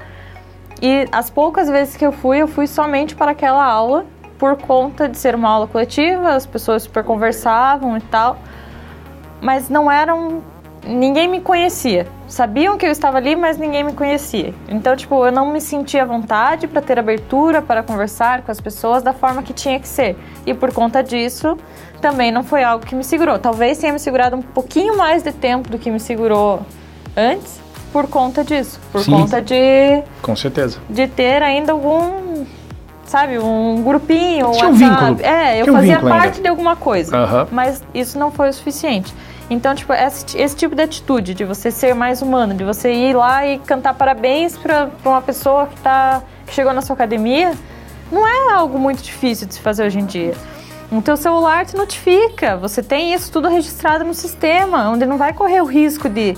[0.82, 4.06] E as poucas vezes que eu fui, eu fui somente para aquela aula,
[4.42, 8.40] por conta de ser uma aula coletiva, as pessoas super conversavam e tal.
[9.40, 10.42] Mas não eram
[10.84, 12.08] ninguém me conhecia.
[12.28, 14.52] Sabiam que eu estava ali, mas ninguém me conhecia.
[14.68, 18.60] Então, tipo, eu não me sentia à vontade para ter abertura para conversar com as
[18.60, 20.18] pessoas da forma que tinha que ser.
[20.44, 21.56] E por conta disso,
[22.02, 23.38] também não foi algo que me segurou.
[23.38, 26.62] Talvez tenha me segurado um pouquinho mais de tempo do que me segurou
[27.16, 27.60] antes,
[27.94, 28.80] por conta disso.
[28.92, 29.12] Por Sim.
[29.12, 30.80] conta de, Com certeza.
[30.90, 32.44] de ter ainda algum.
[33.06, 35.06] Sabe, um grupinho, um Tinha um WhatsApp.
[35.14, 35.22] vínculo.
[35.22, 36.42] É, eu Tinha um fazia vínculo parte ainda.
[36.42, 37.48] de alguma coisa Aham.
[37.52, 39.14] mas isso não foi o suficiente.
[39.50, 43.14] Então, tipo, esse, esse tipo de atitude, de você ser mais humano, de você ir
[43.14, 47.52] lá e cantar parabéns pra, pra uma pessoa que, tá, que chegou na sua academia,
[48.10, 50.34] não é algo muito difícil de se fazer hoje em dia.
[50.90, 55.34] O teu celular te notifica, você tem isso tudo registrado no sistema, onde não vai
[55.34, 56.38] correr o risco de,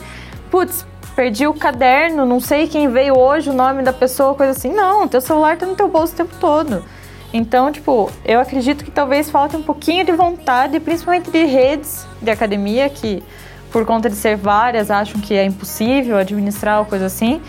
[0.50, 0.84] putz,
[1.16, 4.74] perdi o caderno, não sei quem veio hoje, o nome da pessoa, coisa assim.
[4.74, 6.84] Não, teu celular tá no teu bolso o tempo todo.
[7.32, 12.30] Então, tipo, eu acredito que talvez falte um pouquinho de vontade, principalmente de redes de
[12.30, 13.24] academia, que
[13.72, 17.42] por conta de ser várias acham que é impossível administrar ou coisa assim.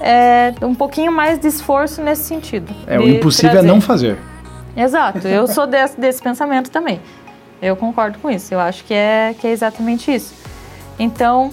[0.00, 2.74] É um pouquinho mais de esforço nesse sentido.
[2.88, 3.68] É, o impossível trazer.
[3.68, 4.18] é não fazer.
[4.76, 7.00] Exato, eu sou desse, desse pensamento também.
[7.60, 8.52] Eu concordo com isso.
[8.52, 10.34] Eu acho que é, que é exatamente isso.
[10.98, 11.52] Então,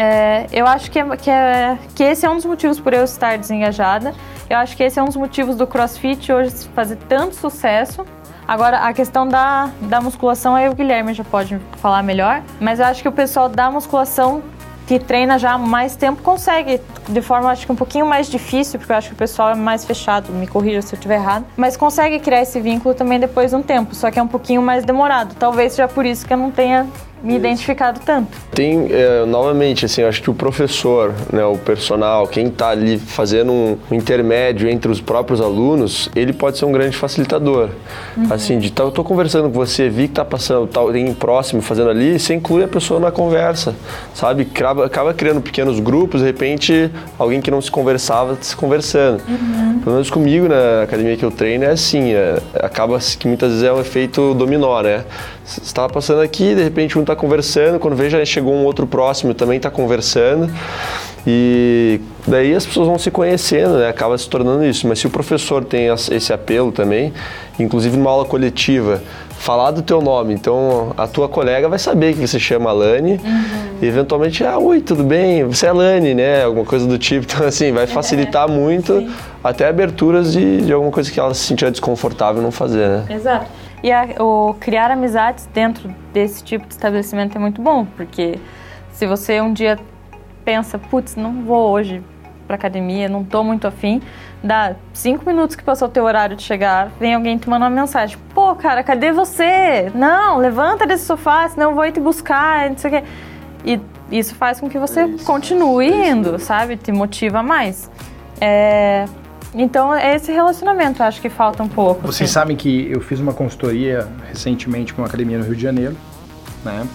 [0.00, 3.02] é, eu acho que, é, que, é, que esse é um dos motivos por eu
[3.02, 4.14] estar desengajada.
[4.48, 8.06] Eu acho que esse é um dos motivos do CrossFit hoje fazer tanto sucesso.
[8.46, 12.42] Agora, a questão da, da musculação, aí o Guilherme já pode falar melhor.
[12.60, 14.40] Mas eu acho que o pessoal da musculação
[14.86, 18.78] que treina já há mais tempo consegue, de forma acho que um pouquinho mais difícil,
[18.78, 21.44] porque eu acho que o pessoal é mais fechado, me corrija se eu estiver errado,
[21.58, 24.62] mas consegue criar esse vínculo também depois de um tempo, só que é um pouquinho
[24.62, 25.34] mais demorado.
[25.34, 26.86] Talvez seja por isso que eu não tenha
[27.22, 28.36] me identificado tanto.
[28.52, 33.52] Tem, é, novamente, assim, acho que o professor, né, o personal, quem está ali fazendo
[33.52, 37.70] um, intermédio entre os próprios alunos, ele pode ser um grande facilitador.
[38.16, 38.26] Uhum.
[38.30, 41.60] Assim, de tá, eu estou conversando com você, vi que está passando, tá, tem próximo
[41.60, 43.74] fazendo ali, você inclui a pessoa na conversa,
[44.14, 44.42] sabe?
[44.42, 49.22] Acaba, acaba criando pequenos grupos, de repente, alguém que não se conversava se conversando.
[49.28, 49.80] Uhum.
[49.80, 53.64] Pelo menos comigo na academia que eu treino é assim, é, acaba que muitas vezes
[53.64, 55.04] é um efeito dominó, né?
[55.48, 59.32] Você estava passando aqui, de repente um está conversando, quando veja chegou um outro próximo
[59.32, 60.52] também está conversando.
[61.26, 63.88] E daí as pessoas vão se conhecendo, né?
[63.88, 64.86] acaba se tornando isso.
[64.86, 67.14] Mas se o professor tem esse apelo também,
[67.58, 72.26] inclusive numa aula coletiva, falar do teu nome, então a tua colega vai saber que
[72.26, 73.44] você chama Lani uhum.
[73.80, 75.44] e eventualmente, ah, oi, tudo bem?
[75.44, 76.44] Você é Lani, né?
[76.44, 77.26] Alguma coisa do tipo.
[77.28, 79.10] Então, assim, vai facilitar é, muito sim.
[79.42, 83.04] até aberturas de, de alguma coisa que ela se sentia desconfortável não fazer, né?
[83.10, 83.67] Exato.
[83.82, 88.38] E a, o criar amizades dentro desse tipo de estabelecimento é muito bom, porque
[88.92, 89.78] se você um dia
[90.44, 92.02] pensa, putz, não vou hoje
[92.46, 94.00] para academia, não tô muito afim,
[94.42, 97.80] dá cinco minutos que passou o teu horário de chegar, vem alguém te mandar uma
[97.80, 99.92] mensagem, pô, cara, cadê você?
[99.94, 103.08] Não, levanta desse sofá, senão eu vou ir te buscar, não sei o quê.
[103.64, 106.46] E isso faz com que você isso, continue indo, isso.
[106.46, 106.76] sabe?
[106.76, 107.90] Te motiva mais.
[108.40, 109.04] É,
[109.54, 112.02] então, é esse relacionamento acho que falta um pouco.
[112.02, 112.34] Vocês assim.
[112.34, 115.96] sabem que eu fiz uma consultoria recentemente com uma academia no Rio de Janeiro,
[116.64, 116.86] né?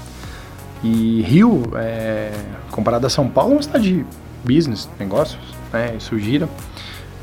[0.83, 2.31] E Rio, é,
[2.69, 4.05] comparado a São Paulo, é uma cidade de
[4.43, 5.95] business, negócios, né?
[5.97, 6.47] Isso gira.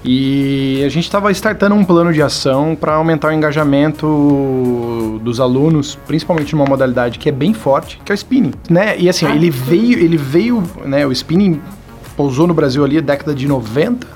[0.02, 5.94] E a gente estava startando um plano de ação para aumentar o engajamento dos alunos,
[6.06, 8.98] principalmente numa modalidade que é bem forte, que é o spinning, né?
[8.98, 11.60] E assim, ah, ele veio, ele veio, né, o spinning
[12.16, 14.06] pousou no Brasil ali na década de 90,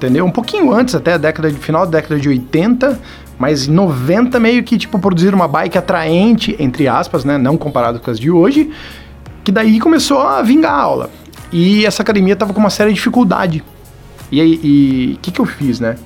[0.00, 0.24] entendeu?
[0.24, 2.98] Um pouquinho antes, até a década de final da década de 80,
[3.38, 8.00] mas em 90 meio que tipo produzir uma bike atraente, entre aspas, né, não comparado
[8.00, 8.70] com as de hoje,
[9.44, 11.10] que daí começou a vingar a aula.
[11.52, 13.62] E essa academia tava com uma séria dificuldade.
[14.32, 15.96] E aí, o que que eu fiz, né?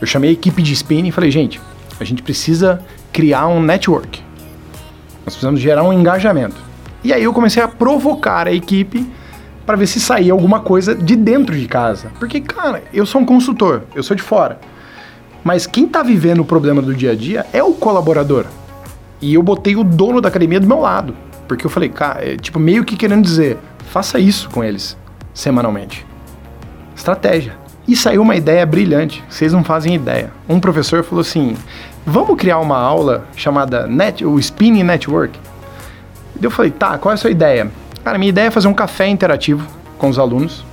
[0.00, 1.60] Eu chamei a equipe de spinning e falei, gente,
[1.98, 2.80] a gente precisa
[3.12, 4.20] criar um network.
[5.24, 6.56] Nós precisamos gerar um engajamento.
[7.02, 9.06] E aí eu comecei a provocar a equipe
[9.68, 12.10] para ver se saía alguma coisa de dentro de casa.
[12.18, 14.58] Porque, cara, eu sou um consultor, eu sou de fora.
[15.44, 18.46] Mas quem tá vivendo o problema do dia a dia é o colaborador.
[19.20, 21.14] E eu botei o dono da academia do meu lado.
[21.46, 23.58] Porque eu falei, cara, é, tipo, meio que querendo dizer,
[23.90, 24.96] faça isso com eles
[25.34, 26.06] semanalmente.
[26.96, 27.54] Estratégia.
[27.86, 30.32] E saiu uma ideia brilhante, vocês não fazem ideia.
[30.48, 31.54] Um professor falou assim:
[32.06, 35.38] vamos criar uma aula chamada Net, o Spinning Network.
[36.40, 37.70] Eu falei, tá, qual é a sua ideia?
[38.04, 39.66] Cara, minha ideia é fazer um café interativo
[39.98, 40.64] com os alunos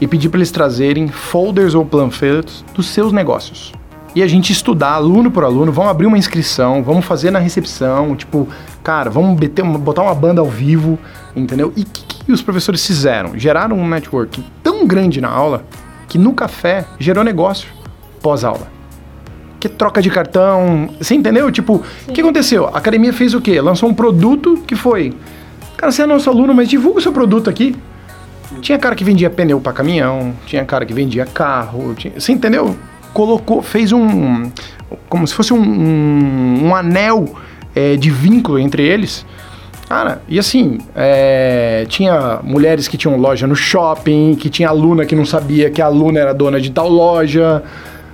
[0.00, 3.72] e pedir para eles trazerem folders ou panfletos dos seus negócios.
[4.14, 8.14] E a gente estudar aluno por aluno, vamos abrir uma inscrição, vamos fazer na recepção,
[8.14, 8.48] tipo,
[8.82, 9.40] cara, vamos
[9.80, 10.98] botar uma banda ao vivo,
[11.34, 11.72] entendeu?
[11.76, 13.36] E o que, que os professores fizeram?
[13.36, 15.64] Geraram um network tão grande na aula
[16.06, 17.68] que no café gerou negócio
[18.22, 18.68] pós-aula.
[19.58, 21.50] Que troca de cartão, você entendeu?
[21.50, 22.66] Tipo, o que aconteceu?
[22.66, 23.60] A academia fez o quê?
[23.60, 25.12] Lançou um produto que foi
[25.84, 27.76] Cara, você é nosso aluno, mas divulga o seu produto aqui.
[28.62, 32.74] Tinha cara que vendia pneu para caminhão, tinha cara que vendia carro, tinha, você entendeu?
[33.12, 34.50] Colocou, fez um.
[35.10, 37.34] como se fosse um, um, um anel
[37.74, 39.26] é, de vínculo entre eles.
[39.86, 45.14] Cara, e assim, é, tinha mulheres que tinham loja no shopping, que tinha aluna que
[45.14, 47.62] não sabia que a aluna era dona de tal loja.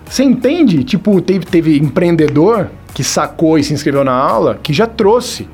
[0.06, 0.82] Você entende?
[0.82, 5.46] Tipo, teve, teve empreendedor que sacou e se inscreveu na aula que já trouxe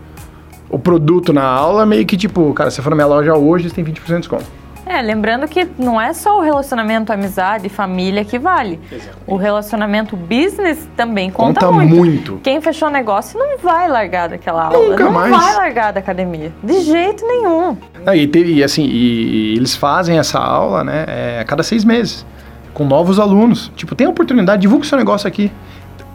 [0.68, 3.74] o produto na aula, meio que tipo, cara, se for na minha loja hoje, você
[3.74, 4.66] tem 20% de desconto.
[4.88, 8.78] É, lembrando que não é só o relacionamento amizade, família que vale.
[8.90, 9.18] Exatamente.
[9.26, 11.96] O relacionamento business também conta, conta muito.
[11.96, 12.40] muito.
[12.40, 14.90] Quem fechou negócio não vai largar daquela aula.
[14.90, 15.36] Nunca não mais.
[15.36, 16.52] vai largar da academia.
[16.62, 17.76] De jeito nenhum.
[18.06, 21.64] Ah, e, teve, e assim, e, e, eles fazem essa aula, né, é, a cada
[21.64, 22.24] seis meses,
[22.72, 23.72] com novos alunos.
[23.74, 25.50] Tipo, tem a oportunidade, divulga o seu negócio aqui.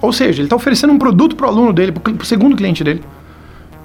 [0.02, 2.86] Ou seja, ele está oferecendo um produto para o aluno dele, para o segundo cliente
[2.86, 3.04] dele.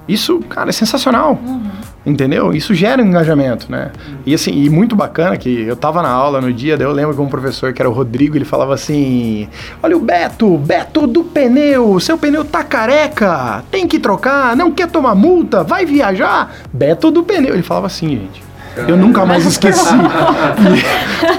[0.07, 1.39] Isso, cara, é sensacional.
[1.45, 1.67] Uhum.
[2.05, 2.53] Entendeu?
[2.53, 3.91] Isso gera um engajamento, né?
[4.25, 7.13] E assim, e muito bacana que eu tava na aula no dia, daí eu lembro
[7.13, 9.49] que um professor que era o Rodrigo, ele falava assim:
[9.83, 14.87] Olha o Beto, Beto do pneu, seu pneu tá careca, tem que trocar, não quer
[14.87, 16.55] tomar multa, vai viajar?
[16.71, 17.53] Beto do pneu.
[17.53, 18.46] Ele falava assim, gente.
[18.87, 19.93] Eu nunca mais esqueci.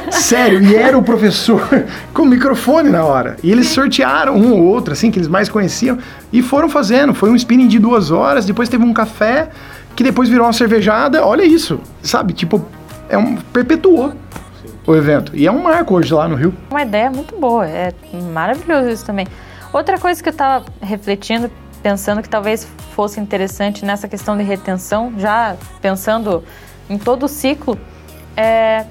[0.09, 1.61] E- sério, e era o professor
[2.13, 3.37] com o microfone na hora.
[3.43, 5.99] E eles sortearam um ou outro, assim, que eles mais conheciam,
[6.33, 7.15] e foram fazendo.
[7.15, 9.49] Foi um spinning de duas horas, depois teve um café,
[9.95, 11.25] que depois virou uma cervejada.
[11.25, 12.33] Olha isso, sabe?
[12.33, 12.65] Tipo,
[13.09, 14.13] é um, perpetuou
[14.87, 15.33] o evento.
[15.35, 16.55] E é um marco hoje lá no Rio.
[16.71, 17.93] Uma ideia muito boa, é
[18.33, 19.27] maravilhoso isso também.
[19.73, 21.51] Outra coisa que eu estava refletindo,
[21.83, 26.43] pensando que talvez fosse interessante nessa questão de retenção, já pensando
[26.89, 27.79] em todo o ciclo,
[28.37, 28.85] é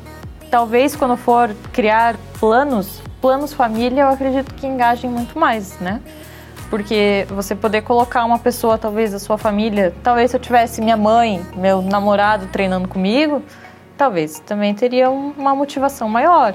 [0.50, 6.02] talvez quando for criar planos, planos família, eu acredito que engajem muito mais, né?
[6.70, 10.98] Porque você poder colocar uma pessoa, talvez da sua família, talvez se eu tivesse minha
[10.98, 13.42] mãe, meu namorado treinando comigo,
[13.98, 16.54] talvez também teria um- uma motivação maior.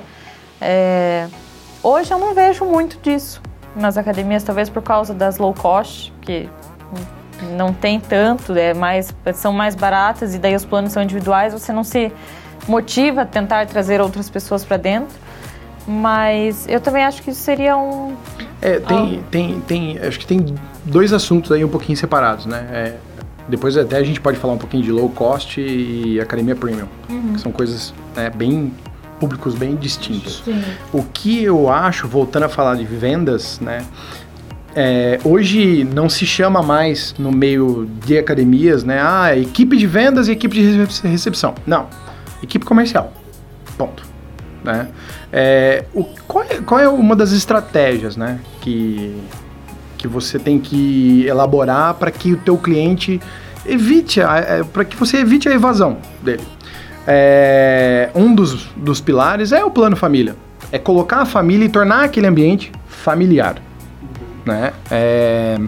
[0.60, 1.28] É,
[1.84, 3.42] Hoje eu não vejo muito disso
[3.74, 6.48] nas academias, talvez por causa das low cost, que
[7.56, 11.72] não tem tanto, é mais, são mais baratas e daí os planos são individuais, você
[11.72, 12.12] não se
[12.68, 15.14] motiva a tentar trazer outras pessoas para dentro.
[15.86, 18.14] Mas eu também acho que isso seria um.
[18.60, 22.68] É, tem, tem, tem, acho que tem dois assuntos aí um pouquinho separados, né?
[22.70, 22.96] É,
[23.48, 26.86] depois até a gente pode falar um pouquinho de low cost e academia premium,
[27.34, 28.72] que são coisas né, bem
[29.18, 30.42] públicos bem distintos.
[30.92, 33.84] O que eu acho, voltando a falar de vendas, né?
[34.74, 39.00] É, hoje não se chama mais no meio de academias, né?
[39.02, 41.54] Ah, equipe de vendas e equipe de recep- recepção.
[41.66, 41.86] Não,
[42.42, 43.12] equipe comercial.
[43.76, 44.02] Ponto.
[44.64, 44.88] Né?
[45.32, 48.38] É, o, qual, é, qual é uma das estratégias, né?
[48.60, 49.16] Que,
[49.98, 53.20] que você tem que elaborar para que o teu cliente
[53.66, 54.20] evite,
[54.72, 56.42] para que você evite a evasão dele.
[57.06, 60.36] É, um dos, dos pilares é o plano família.
[60.70, 63.56] É colocar a família e tornar aquele ambiente familiar.
[64.44, 64.72] Né?
[64.90, 65.58] É,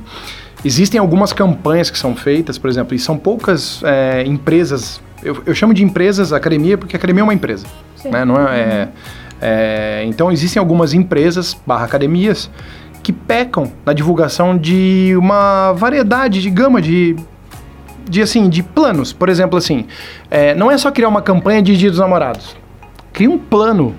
[0.64, 5.00] existem algumas campanhas que são feitas, por exemplo, e são poucas é, empresas.
[5.22, 7.66] Eu, eu chamo de empresas academia porque academia é uma empresa.
[8.04, 8.24] Né?
[8.24, 8.88] Não é, é-
[9.40, 12.50] é, então existem algumas empresas barra academias
[13.02, 17.16] que pecam na divulgação de uma variedade de gama de
[18.08, 19.86] de assim de planos por exemplo assim
[20.30, 22.56] é, não é só criar uma campanha de dia dos namorados
[23.12, 23.94] cria um plano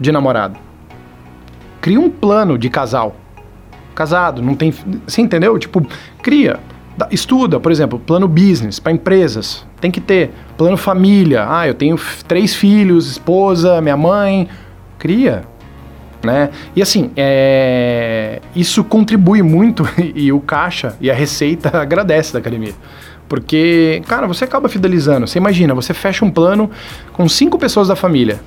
[0.00, 0.58] de namorado
[1.80, 3.14] cria um plano de casal
[3.94, 4.72] casado não tem
[5.06, 5.86] você entendeu tipo
[6.22, 6.58] cria
[7.10, 11.98] estuda por exemplo plano business para empresas tem que ter plano família ah eu tenho
[12.26, 14.48] três filhos esposa minha mãe
[14.98, 15.44] cria
[16.24, 16.50] né?
[16.74, 22.72] E assim, é, isso contribui muito e o caixa e a receita agradece da academia.
[23.28, 25.26] Porque, cara, você acaba fidelizando.
[25.26, 26.70] Você imagina, você fecha um plano
[27.12, 28.40] com cinco pessoas da família.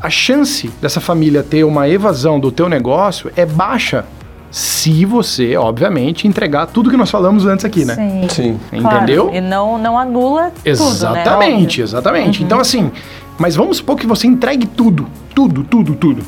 [0.00, 4.04] A chance dessa família ter uma evasão do teu negócio é baixa
[4.50, 7.94] se você, obviamente, entregar tudo que nós falamos antes aqui, né?
[7.94, 8.28] Sim.
[8.28, 8.60] Sim.
[8.80, 9.30] Claro, Entendeu?
[9.32, 10.70] E não, não anula tudo, né?
[10.70, 12.42] Exatamente, exatamente.
[12.42, 12.90] Então, assim,
[13.38, 16.22] mas vamos supor que você entregue tudo, tudo, tudo, tudo.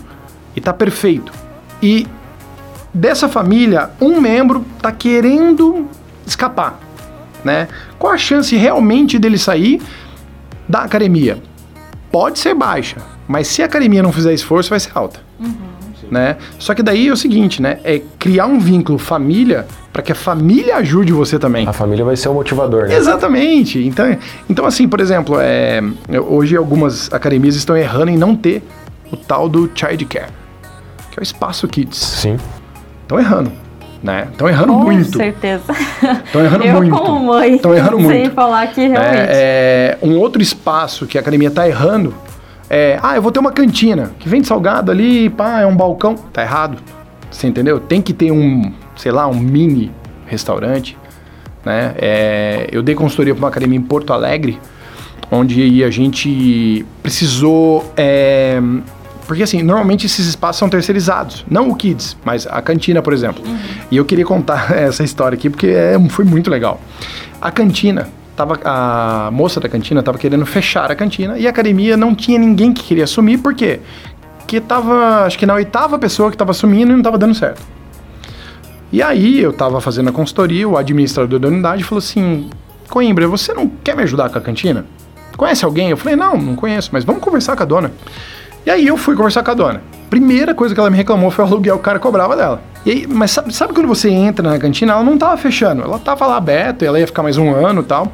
[0.55, 1.33] E tá perfeito.
[1.83, 2.07] E
[2.95, 5.89] dessa família, um membro tá querendo
[6.25, 6.79] escapar,
[7.45, 7.67] né?
[7.99, 9.83] Qual a chance realmente dele sair
[10.69, 11.43] da academia?
[12.13, 15.21] Pode ser baixa, mas se a academia não fizer esforço, vai ser alta.
[16.13, 16.37] Né?
[16.59, 17.79] Só que daí é o seguinte, né?
[17.83, 21.67] É criar um vínculo família para que a família ajude você também.
[21.67, 22.95] A família vai ser o motivador, né?
[22.95, 23.83] Exatamente.
[23.83, 25.81] Então, então assim, por exemplo, é,
[26.29, 28.63] hoje algumas academias estão errando em não ter
[29.11, 30.29] o tal do child care,
[31.11, 31.99] que é o espaço kids.
[31.99, 32.37] Sim.
[33.05, 33.51] Estão errando,
[34.03, 34.29] né?
[34.31, 35.17] Estão errando Com muito.
[35.17, 35.73] certeza.
[36.27, 36.95] Estão errando eu, muito.
[36.95, 38.33] como mãe, Estão errando muito.
[38.33, 39.17] falar que realmente.
[39.17, 42.15] É, é, um outro espaço que a academia está errando
[42.75, 46.15] é, ah, eu vou ter uma cantina que vende salgado ali, pá, é um balcão.
[46.15, 46.79] Tá errado.
[47.31, 47.79] Você entendeu?
[47.79, 49.93] Tem que ter um, sei lá, um mini
[50.25, 50.97] restaurante,
[51.67, 51.95] né?
[51.99, 54.59] É, eu dei consultoria para uma academia em Porto Alegre,
[55.31, 58.59] onde a gente precisou é,
[59.27, 61.45] porque assim, normalmente esses espaços são terceirizados.
[61.51, 63.43] Não o Kids, mas a cantina, por exemplo.
[63.91, 66.81] E eu queria contar essa história aqui porque é, foi muito legal.
[67.39, 71.97] A cantina, tava, a moça da cantina estava querendo fechar a cantina e a academia
[71.97, 73.81] não tinha ninguém que queria assumir, por quê?
[74.39, 77.63] Porque tava, acho que na oitava pessoa que estava assumindo e não estava dando certo.
[78.93, 82.51] E aí eu tava fazendo a consultoria, o administrador da unidade falou assim:
[82.91, 84.85] Coimbra, você não quer me ajudar com a cantina?
[85.35, 85.89] Conhece alguém?
[85.89, 87.93] Eu falei: Não, não conheço, mas vamos conversar com a dona.
[88.65, 89.83] E aí eu fui conversar com a dona.
[90.09, 92.63] Primeira coisa que ela me reclamou foi o aluguel que o cara cobrava dela.
[92.85, 95.99] E aí, mas sabe, sabe quando você entra na cantina, ela não tava fechando, ela
[95.99, 98.13] tava lá aberta, ela ia ficar mais um ano e tal.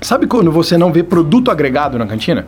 [0.00, 2.46] Sabe quando você não vê produto agregado na cantina?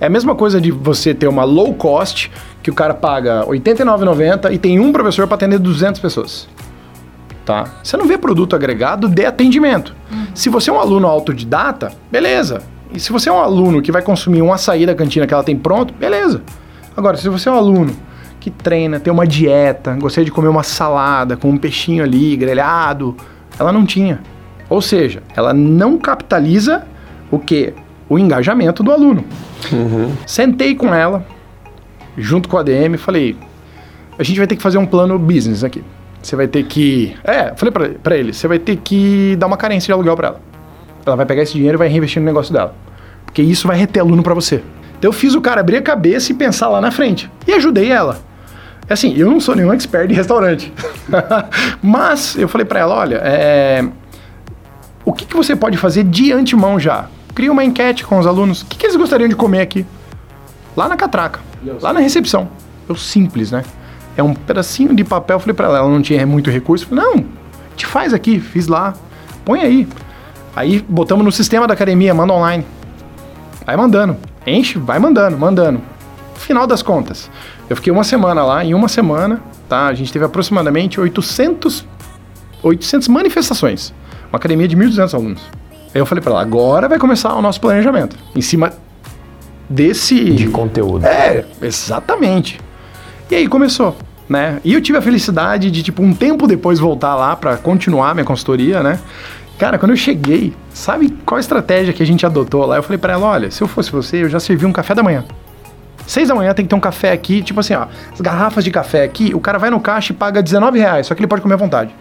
[0.00, 2.30] É a mesma coisa de você ter uma low cost,
[2.62, 6.48] que o cara paga R$ 89,90 e tem um professor para atender 200 pessoas.
[7.44, 7.64] Tá?
[7.82, 9.94] Você não vê produto agregado de atendimento.
[10.34, 12.62] Se você é um aluno autodidata, beleza.
[12.92, 15.44] E se você é um aluno que vai consumir um açaí da cantina que ela
[15.44, 16.42] tem pronto, beleza.
[16.96, 17.94] Agora, se você é um aluno
[18.40, 23.16] que treina, tem uma dieta, gostaria de comer uma salada com um peixinho ali, grelhado,
[23.58, 24.20] ela não tinha.
[24.68, 26.86] Ou seja, ela não capitaliza
[27.30, 27.74] o que?
[28.08, 29.24] O engajamento do aluno.
[30.26, 31.26] Sentei com ela,
[32.16, 33.36] junto com a ADM, e falei:
[34.18, 35.82] a gente vai ter que fazer um plano business aqui.
[36.22, 37.14] Você vai ter que.
[37.22, 40.28] É, falei pra, pra ele: você vai ter que dar uma carência de aluguel pra
[40.28, 40.40] ela.
[41.08, 42.74] Ela vai pegar esse dinheiro e vai reinvestir no negócio dela.
[43.24, 44.62] Porque isso vai reter aluno pra você.
[44.98, 47.30] Então eu fiz o cara abrir a cabeça e pensar lá na frente.
[47.46, 48.20] E ajudei ela.
[48.88, 50.72] Assim, eu não sou nenhum expert em restaurante.
[51.82, 53.86] Mas eu falei pra ela: olha, é,
[55.04, 57.06] o que, que você pode fazer de antemão já?
[57.34, 58.62] Cria uma enquete com os alunos.
[58.62, 59.86] O que, que eles gostariam de comer aqui?
[60.76, 61.40] Lá na catraca,
[61.80, 62.48] lá na recepção.
[62.88, 63.62] É o simples, né?
[64.16, 65.36] É um pedacinho de papel.
[65.36, 66.84] Eu falei pra ela, ela não tinha muito recurso.
[66.84, 67.24] Eu falei, não,
[67.78, 68.92] gente faz aqui, fiz lá.
[69.44, 69.88] Põe aí.
[70.58, 72.66] Aí botamos no sistema da academia, manda online.
[73.64, 74.16] Vai mandando.
[74.44, 75.80] Enche, vai mandando, mandando.
[76.34, 77.30] Final das contas,
[77.70, 78.64] eu fiquei uma semana lá.
[78.64, 79.86] Em uma semana, tá?
[79.86, 81.86] A gente teve aproximadamente 800,
[82.60, 83.94] 800 manifestações.
[84.32, 85.40] Uma academia de 1.200 alunos.
[85.94, 88.16] Aí eu falei pra ela, agora vai começar o nosso planejamento.
[88.34, 88.72] Em cima
[89.70, 90.24] desse...
[90.24, 91.06] De conteúdo.
[91.06, 92.58] É, exatamente.
[93.30, 93.96] E aí começou,
[94.28, 94.58] né?
[94.64, 98.24] E eu tive a felicidade de, tipo, um tempo depois voltar lá pra continuar minha
[98.24, 98.98] consultoria, né?
[99.58, 102.76] Cara, quando eu cheguei, sabe qual estratégia que a gente adotou lá?
[102.76, 105.02] Eu falei pra ela, olha, se eu fosse você, eu já servi um café da
[105.02, 105.24] manhã.
[106.06, 108.70] Seis da manhã tem que ter um café aqui, tipo assim, ó, as garrafas de
[108.70, 111.42] café aqui, o cara vai no caixa e paga 19 reais, só que ele pode
[111.42, 111.94] comer à vontade.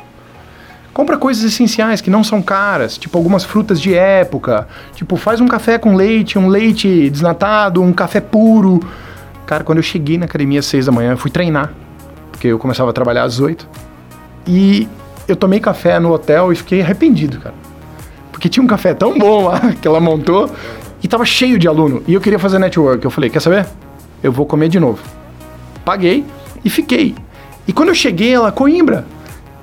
[0.93, 5.47] Compra coisas essenciais que não são caras, tipo algumas frutas de época, tipo faz um
[5.47, 8.80] café com leite, um leite desnatado, um café puro.
[9.45, 11.74] Cara, quando eu cheguei na academia às seis da manhã, eu fui treinar,
[12.32, 13.68] porque eu começava a trabalhar às oito.
[14.47, 14.88] E
[15.28, 17.56] eu tomei café no hotel e fiquei arrependido, cara.
[18.32, 20.50] Porque tinha um café tão bom lá que ela montou
[21.04, 22.02] e tava cheio de aluno.
[22.08, 23.04] E eu queria fazer network.
[23.04, 23.66] Eu falei, quer saber?
[24.24, 25.04] Eu vou comer de novo.
[25.84, 26.26] Paguei
[26.64, 27.16] e fiquei.
[27.68, 29.06] E quando eu cheguei, ela, Coimbra,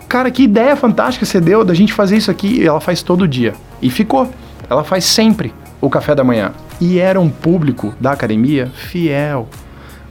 [0.09, 2.61] cara, que ideia fantástica você deu da gente fazer isso aqui.
[2.61, 3.55] E ela faz todo dia.
[3.81, 4.31] E ficou.
[4.69, 6.53] Ela faz sempre o café da manhã.
[6.81, 9.49] E era um público da academia fiel.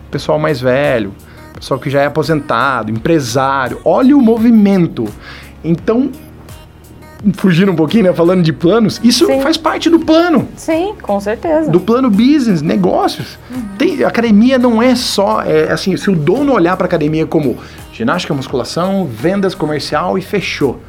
[0.10, 1.14] Pessoal mais velho,
[1.64, 3.80] pessoal que já é aposentado, empresário.
[3.86, 5.08] Olha o movimento.
[5.64, 6.12] Então,
[7.36, 9.42] fugindo um pouquinho, né, falando de planos, isso Sim.
[9.42, 11.72] faz parte do plano Sim, com certeza.
[11.72, 13.40] do plano business, negócios.
[13.78, 17.58] Tem, academia não é só, é, assim, se o dono olhar para academia como
[17.94, 20.82] ginástica, musculação, vendas comercial e fechou.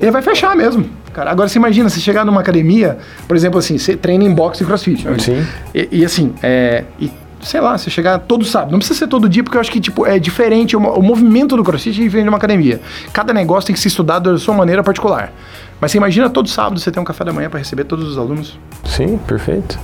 [0.00, 0.88] Ele vai fechar mesmo.
[1.12, 4.62] Cara, agora você imagina, você chegar numa academia, por exemplo, assim, você treina em boxe
[4.62, 5.04] e crossfit.
[5.04, 5.18] né?
[5.18, 5.44] Sim.
[5.74, 7.10] E, e assim, é, e,
[7.40, 8.72] sei lá, você chegar todo sábado.
[8.72, 10.76] Não precisa ser todo dia, porque eu acho que tipo, é diferente.
[10.76, 12.80] O, o movimento do crossfit é diferente de uma academia.
[13.12, 15.32] Cada negócio tem que ser estudado da sua maneira particular.
[15.80, 18.18] Mas você imagina todo sábado você tem um café da manhã para receber todos os
[18.18, 18.58] alunos.
[18.84, 19.78] Sim, perfeito.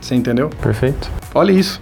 [0.00, 0.50] Você entendeu?
[0.60, 1.10] Perfeito.
[1.34, 1.80] Olha isso.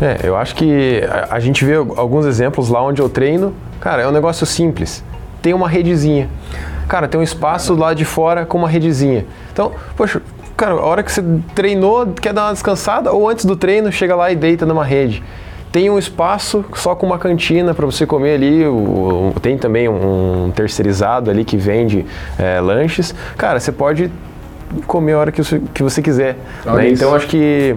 [0.00, 3.54] É, eu acho que a, a gente vê alguns exemplos lá onde eu treino.
[3.80, 5.04] Cara, é um negócio simples.
[5.40, 6.28] Tem uma redezinha.
[6.88, 9.26] Cara, tem um espaço lá de fora com uma redezinha.
[9.52, 10.20] Então, poxa,
[10.62, 11.24] cara, a hora que você
[11.56, 15.20] treinou, quer dar uma descansada, ou antes do treino, chega lá e deita numa rede.
[15.72, 18.64] Tem um espaço só com uma cantina para você comer ali.
[18.66, 22.04] o- o- tem também um terceirizado ali que vende
[22.38, 23.14] é, lanches.
[23.36, 24.12] Cara, você pode
[24.86, 26.36] comer a hora que você, que você quiser.
[26.64, 26.72] Né?
[26.90, 27.74] Então, acho que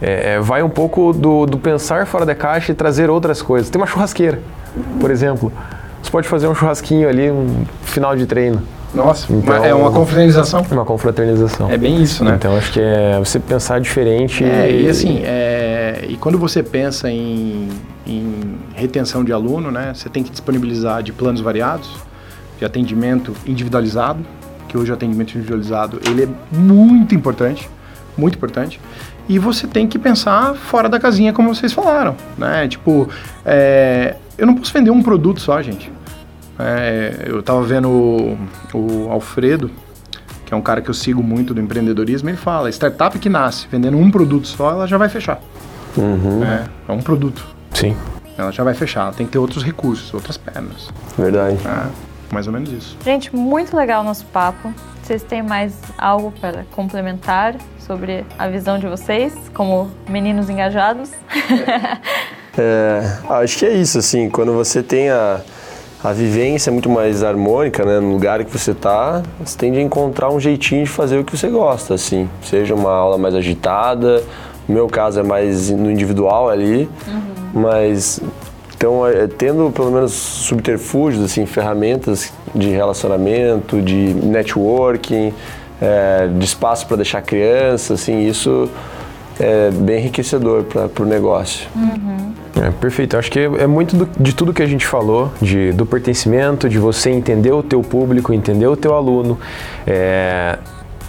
[0.00, 3.68] é, é, vai um pouco do, do pensar fora da caixa e trazer outras coisas.
[3.70, 4.40] Tem uma churrasqueira,
[5.00, 5.50] por exemplo.
[6.02, 8.62] Você pode fazer um churrasquinho ali, um final de treino,
[8.94, 10.64] Nossa, Então- é uma confraternização.
[10.70, 11.70] uma confraternização.
[11.70, 12.34] É bem isso, né?
[12.38, 14.42] Então acho que é você pensar diferente.
[14.44, 17.68] É, e assim, é, e quando você pensa em,
[18.06, 21.90] em retenção de aluno, né, você tem que disponibilizar de planos variados,
[22.58, 24.24] de atendimento individualizado,
[24.66, 27.68] que hoje o atendimento individualizado ele é muito importante,
[28.16, 28.80] muito importante.
[29.28, 32.66] E você tem que pensar fora da casinha, como vocês falaram, né?
[32.66, 33.08] Tipo,
[33.44, 35.92] é, eu não posso vender um produto só, gente.
[36.58, 38.38] É, eu tava vendo o,
[38.74, 39.70] o Alfredo,
[40.44, 43.68] que é um cara que eu sigo muito do empreendedorismo, ele fala, startup que nasce
[43.70, 45.40] vendendo um produto só, ela já vai fechar.
[45.98, 47.46] É, é um produto.
[47.74, 47.96] Sim.
[48.36, 50.88] Ela já vai fechar, ela tem que ter outros recursos, outras pernas.
[51.16, 51.58] Verdade.
[51.66, 51.86] É,
[52.32, 52.96] mais ou menos isso.
[53.04, 54.72] Gente, muito legal o nosso papo.
[55.02, 61.10] Vocês têm mais algo para complementar sobre a visão de vocês, como meninos engajados?
[62.60, 65.40] É, acho que é isso, assim, quando você tem a,
[66.02, 67.98] a vivência é muito mais harmônica, né?
[67.98, 71.36] No lugar que você tá, você tende a encontrar um jeitinho de fazer o que
[71.36, 72.28] você gosta, assim.
[72.42, 74.22] Seja uma aula mais agitada,
[74.68, 77.62] no meu caso é mais no individual ali, uhum.
[77.62, 78.20] mas
[78.76, 85.34] então, é, tendo pelo menos subterfúgios, assim, ferramentas de relacionamento, de networking,
[85.82, 88.70] é, de espaço para deixar criança, assim, isso
[89.40, 91.66] é bem enriquecedor para o negócio.
[91.74, 92.32] Uhum.
[92.60, 93.16] É, perfeito.
[93.16, 96.78] Acho que é muito do, de tudo que a gente falou, de, do pertencimento, de
[96.78, 99.38] você entender o teu público, entender o teu aluno,
[99.86, 100.58] é,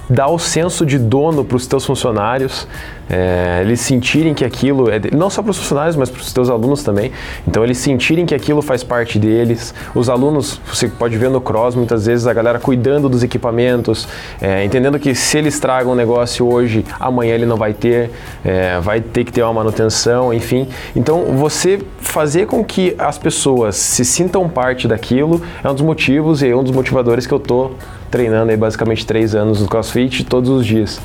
[0.09, 2.67] dar o senso de dono para os teus funcionários,
[3.09, 6.31] é, eles sentirem que aquilo é de, não só para os funcionários, mas para os
[6.31, 7.11] teus alunos também.
[7.47, 9.73] Então eles sentirem que aquilo faz parte deles.
[9.95, 14.07] Os alunos, você pode ver no cross muitas vezes a galera cuidando dos equipamentos,
[14.39, 18.11] é, entendendo que se eles tragam um negócio hoje, amanhã ele não vai ter,
[18.45, 20.67] é, vai ter que ter uma manutenção, enfim.
[20.95, 26.41] Então você fazer com que as pessoas se sintam parte daquilo é um dos motivos
[26.41, 27.71] e é um dos motivadores que eu tô
[28.09, 31.01] treinando aí basicamente três anos no CrossFit todos os dias.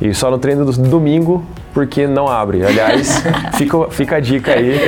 [0.00, 2.64] E só no treino do domingo, porque não abre.
[2.64, 3.22] Aliás,
[3.56, 4.78] fica, fica a dica aí.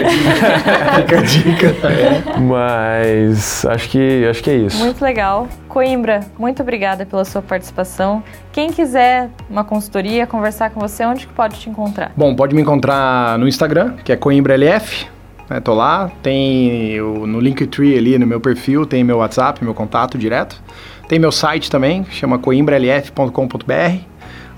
[0.97, 1.67] fica a dica.
[1.87, 2.39] É.
[2.41, 4.83] Mas acho que, acho que é isso.
[4.83, 5.49] Muito legal.
[5.69, 8.23] Coimbra, muito obrigada pela sua participação.
[8.53, 12.13] Quem quiser uma consultoria, conversar com você, onde que pode te encontrar?
[12.17, 15.07] Bom, pode me encontrar no Instagram, que é CoimbraLF.
[15.49, 19.73] Né, tô lá, tem o, no Linktree ali no meu perfil, tem meu WhatsApp, meu
[19.73, 20.63] contato direto.
[21.09, 24.05] Tem meu site também, chama coimbralf.com.br.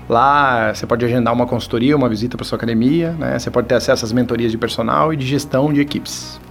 [0.09, 3.39] Lá você pode agendar uma consultoria, uma visita para sua academia, né?
[3.39, 6.41] Você pode ter acesso às mentorias de personal e de gestão de equipes.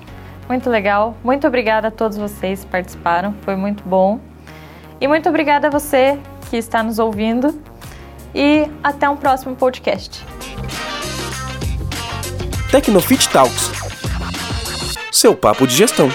[0.48, 1.14] Muito legal.
[1.22, 3.34] Muito obrigada a todos vocês que participaram.
[3.42, 4.18] Foi muito bom.
[4.98, 7.60] E muito obrigada a você que está nos ouvindo.
[8.34, 10.24] E até um próximo podcast.
[12.70, 13.70] Tecnofit Talks.
[15.12, 16.08] Seu papo de gestão.